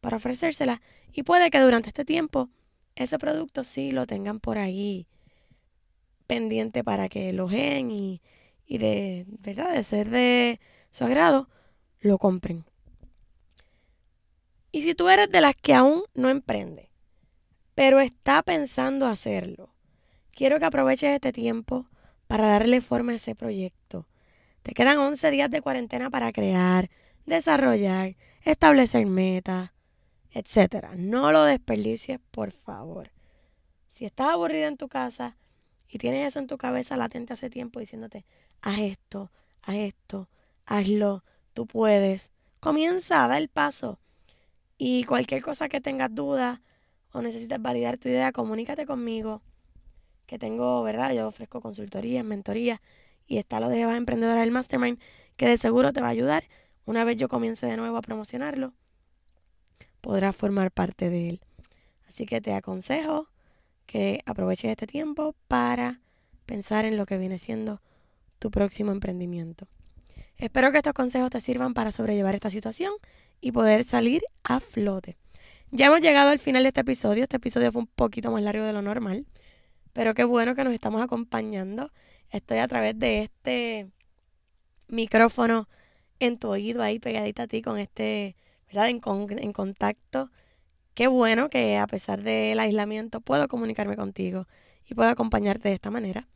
para 0.00 0.16
ofrecérsela 0.16 0.80
y 1.12 1.22
puede 1.22 1.50
que 1.50 1.60
durante 1.60 1.90
este 1.90 2.06
tiempo 2.06 2.48
ese 2.94 3.18
producto 3.18 3.62
sí 3.62 3.92
lo 3.92 4.06
tengan 4.06 4.40
por 4.40 4.56
ahí 4.56 5.06
pendiente 6.26 6.82
para 6.82 7.10
que 7.10 7.34
lo 7.34 7.46
vean 7.46 7.90
y, 7.90 8.22
y 8.66 8.78
de 8.78 9.24
verdad 9.28 9.72
de 9.72 9.84
ser 9.84 10.10
de 10.10 10.60
su 10.90 11.04
agrado 11.04 11.48
lo 12.00 12.18
compren. 12.18 12.64
Y 14.72 14.82
si 14.82 14.94
tú 14.94 15.08
eres 15.08 15.30
de 15.30 15.40
las 15.40 15.54
que 15.54 15.74
aún 15.74 16.02
no 16.14 16.28
emprende, 16.28 16.90
pero 17.74 18.00
está 18.00 18.42
pensando 18.42 19.06
hacerlo, 19.06 19.74
quiero 20.32 20.58
que 20.58 20.66
aproveches 20.66 21.14
este 21.14 21.32
tiempo 21.32 21.86
para 22.26 22.46
darle 22.46 22.80
forma 22.80 23.12
a 23.12 23.16
ese 23.16 23.34
proyecto. 23.34 24.06
Te 24.62 24.72
quedan 24.72 24.98
11 24.98 25.30
días 25.30 25.50
de 25.50 25.62
cuarentena 25.62 26.10
para 26.10 26.32
crear, 26.32 26.90
desarrollar, 27.24 28.16
establecer 28.42 29.06
metas, 29.06 29.72
etc. 30.32 30.88
No 30.96 31.32
lo 31.32 31.44
desperdicies, 31.44 32.20
por 32.30 32.50
favor. 32.50 33.12
Si 33.90 34.04
estás 34.04 34.28
aburrida 34.30 34.66
en 34.66 34.76
tu 34.76 34.88
casa 34.88 35.36
y 35.88 35.98
tienes 35.98 36.28
eso 36.28 36.38
en 36.38 36.46
tu 36.46 36.58
cabeza 36.58 36.96
latente 36.96 37.32
hace 37.32 37.50
tiempo 37.50 37.80
diciéndote, 37.80 38.24
haz 38.62 38.78
esto, 38.80 39.30
haz 39.62 39.76
esto, 39.76 40.28
hazlo, 40.64 41.24
tú 41.52 41.66
puedes, 41.66 42.32
comienza 42.60 43.24
a 43.24 43.28
dar 43.28 43.40
el 43.40 43.48
paso. 43.48 44.00
Y 44.78 45.04
cualquier 45.04 45.42
cosa 45.42 45.68
que 45.68 45.80
tengas 45.80 46.14
dudas 46.14 46.60
o 47.12 47.22
necesites 47.22 47.60
validar 47.62 47.96
tu 47.96 48.08
idea, 48.08 48.32
comunícate 48.32 48.84
conmigo 48.84 49.42
que 50.26 50.38
tengo, 50.38 50.82
¿verdad? 50.82 51.12
Yo 51.12 51.28
ofrezco 51.28 51.60
consultorías, 51.60 52.24
mentorías 52.24 52.80
y 53.26 53.38
está 53.38 53.60
lo 53.60 53.68
de 53.68 53.80
Eva 53.80 53.96
Emprendedora 53.96 54.40
del 54.40 54.50
Mastermind, 54.50 54.98
que 55.36 55.46
de 55.46 55.56
seguro 55.56 55.92
te 55.92 56.00
va 56.00 56.08
a 56.08 56.10
ayudar. 56.10 56.44
Una 56.84 57.04
vez 57.04 57.16
yo 57.16 57.28
comience 57.28 57.66
de 57.66 57.76
nuevo 57.76 57.96
a 57.96 58.02
promocionarlo, 58.02 58.74
podrás 60.00 60.36
formar 60.36 60.70
parte 60.70 61.10
de 61.10 61.30
él. 61.30 61.40
Así 62.08 62.26
que 62.26 62.40
te 62.40 62.52
aconsejo 62.52 63.28
que 63.86 64.20
aproveches 64.26 64.70
este 64.70 64.86
tiempo 64.86 65.34
para 65.48 66.00
pensar 66.44 66.84
en 66.84 66.96
lo 66.96 67.06
que 67.06 67.18
viene 67.18 67.38
siendo 67.38 67.80
tu 68.38 68.50
próximo 68.50 68.92
emprendimiento. 68.92 69.68
Espero 70.36 70.70
que 70.70 70.78
estos 70.78 70.92
consejos 70.92 71.30
te 71.30 71.40
sirvan 71.40 71.72
para 71.72 71.92
sobrellevar 71.92 72.34
esta 72.34 72.50
situación 72.50 72.92
y 73.40 73.52
poder 73.52 73.84
salir 73.84 74.22
a 74.44 74.60
flote. 74.60 75.16
Ya 75.70 75.86
hemos 75.86 76.00
llegado 76.00 76.30
al 76.30 76.38
final 76.38 76.62
de 76.62 76.68
este 76.68 76.82
episodio. 76.82 77.22
Este 77.22 77.36
episodio 77.36 77.72
fue 77.72 77.82
un 77.82 77.88
poquito 77.88 78.30
más 78.30 78.42
largo 78.42 78.64
de 78.64 78.72
lo 78.72 78.82
normal. 78.82 79.26
Pero 79.92 80.14
qué 80.14 80.24
bueno 80.24 80.54
que 80.54 80.62
nos 80.62 80.74
estamos 80.74 81.02
acompañando. 81.02 81.90
Estoy 82.30 82.58
a 82.58 82.68
través 82.68 82.98
de 82.98 83.22
este 83.22 83.88
micrófono 84.88 85.68
en 86.20 86.38
tu 86.38 86.48
oído 86.48 86.82
ahí 86.82 86.98
pegadita 86.98 87.44
a 87.44 87.46
ti 87.46 87.62
con 87.62 87.78
este, 87.78 88.36
¿verdad? 88.66 88.90
En, 88.90 89.00
en 89.38 89.52
contacto. 89.52 90.30
Qué 90.96 91.08
bueno 91.08 91.50
que 91.50 91.76
a 91.76 91.86
pesar 91.86 92.22
del 92.22 92.58
aislamiento 92.58 93.20
puedo 93.20 93.48
comunicarme 93.48 93.96
contigo 93.96 94.48
y 94.88 94.94
puedo 94.94 95.10
acompañarte 95.10 95.68
de 95.68 95.74
esta 95.74 95.90
manera. 95.90 96.26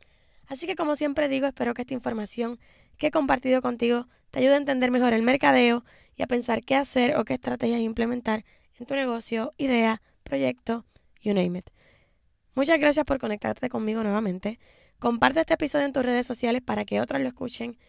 Así 0.45 0.67
que 0.67 0.75
como 0.75 0.95
siempre 0.95 1.27
digo, 1.29 1.47
espero 1.47 1.73
que 1.73 1.81
esta 1.81 1.95
información 1.95 2.59
que 2.97 3.07
he 3.07 3.11
compartido 3.11 3.63
contigo 3.63 4.07
te 4.29 4.37
ayude 4.37 4.53
a 4.53 4.57
entender 4.57 4.91
mejor 4.91 5.13
el 5.13 5.23
mercadeo 5.23 5.83
y 6.15 6.21
a 6.21 6.27
pensar 6.27 6.61
qué 6.63 6.75
hacer 6.75 7.17
o 7.17 7.25
qué 7.25 7.33
estrategias 7.33 7.81
implementar 7.81 8.45
en 8.79 8.85
tu 8.85 8.93
negocio, 8.93 9.55
idea, 9.57 10.03
proyecto, 10.21 10.85
you 11.23 11.33
name 11.33 11.57
it. 11.57 11.67
Muchas 12.53 12.79
gracias 12.79 13.03
por 13.03 13.17
conectarte 13.17 13.67
conmigo 13.67 14.03
nuevamente. 14.03 14.59
Comparte 14.99 15.39
este 15.39 15.55
episodio 15.55 15.87
en 15.87 15.93
tus 15.93 16.05
redes 16.05 16.27
sociales 16.27 16.61
para 16.61 16.85
que 16.85 17.01
otros 17.01 17.19
lo 17.19 17.27
escuchen. 17.27 17.79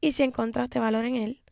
Y 0.00 0.12
si 0.12 0.22
encontraste 0.22 0.78
valor 0.78 1.04
en 1.04 1.16
él, 1.16 1.42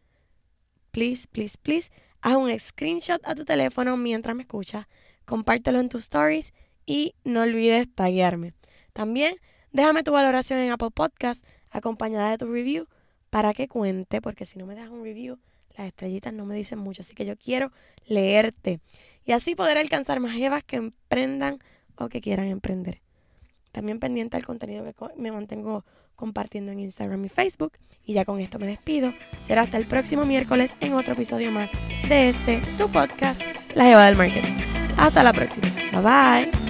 please, 0.90 1.28
please, 1.30 1.58
please, 1.60 1.90
haz 2.24 2.36
un 2.36 2.58
screenshot 2.58 3.20
a 3.24 3.34
tu 3.34 3.44
teléfono 3.44 3.98
mientras 3.98 4.34
me 4.34 4.42
escuchas. 4.42 4.86
Compártelo 5.26 5.78
en 5.78 5.90
tus 5.90 6.04
stories 6.04 6.54
y 6.86 7.14
no 7.22 7.42
olvides 7.42 7.86
taguearme. 7.94 8.54
También 8.94 9.36
déjame 9.72 10.02
tu 10.02 10.12
valoración 10.12 10.58
en 10.58 10.72
Apple 10.72 10.90
Podcast 10.90 11.44
acompañada 11.70 12.30
de 12.30 12.38
tu 12.38 12.50
review 12.50 12.86
para 13.28 13.52
que 13.52 13.68
cuente, 13.68 14.22
porque 14.22 14.46
si 14.46 14.58
no 14.58 14.64
me 14.64 14.74
dejas 14.74 14.88
un 14.88 15.04
review, 15.04 15.38
las 15.76 15.86
estrellitas 15.86 16.32
no 16.32 16.46
me 16.46 16.56
dicen 16.56 16.78
mucho. 16.78 17.02
Así 17.02 17.14
que 17.14 17.26
yo 17.26 17.36
quiero 17.36 17.72
leerte 18.06 18.80
y 19.26 19.32
así 19.32 19.54
poder 19.54 19.76
alcanzar 19.76 20.20
más 20.20 20.34
evas 20.36 20.64
que 20.64 20.76
emprendan 20.76 21.58
o 21.96 22.08
que 22.08 22.22
quieran 22.22 22.46
emprender. 22.46 23.03
También 23.74 23.98
pendiente 23.98 24.36
al 24.36 24.46
contenido 24.46 24.84
que 24.84 24.94
me 25.16 25.32
mantengo 25.32 25.84
compartiendo 26.14 26.70
en 26.70 26.78
Instagram 26.78 27.24
y 27.24 27.28
Facebook. 27.28 27.72
Y 28.04 28.12
ya 28.12 28.24
con 28.24 28.38
esto 28.38 28.60
me 28.60 28.66
despido. 28.66 29.12
Será 29.44 29.62
hasta 29.62 29.78
el 29.78 29.86
próximo 29.86 30.24
miércoles 30.24 30.76
en 30.80 30.92
otro 30.94 31.14
episodio 31.14 31.50
más 31.50 31.70
de 32.08 32.28
este, 32.28 32.62
tu 32.78 32.88
podcast, 32.88 33.42
La 33.74 33.84
Jeva 33.84 34.06
del 34.06 34.16
Marketing. 34.16 34.54
Hasta 34.96 35.24
la 35.24 35.32
próxima. 35.32 35.66
Bye 35.92 36.02
bye. 36.46 36.63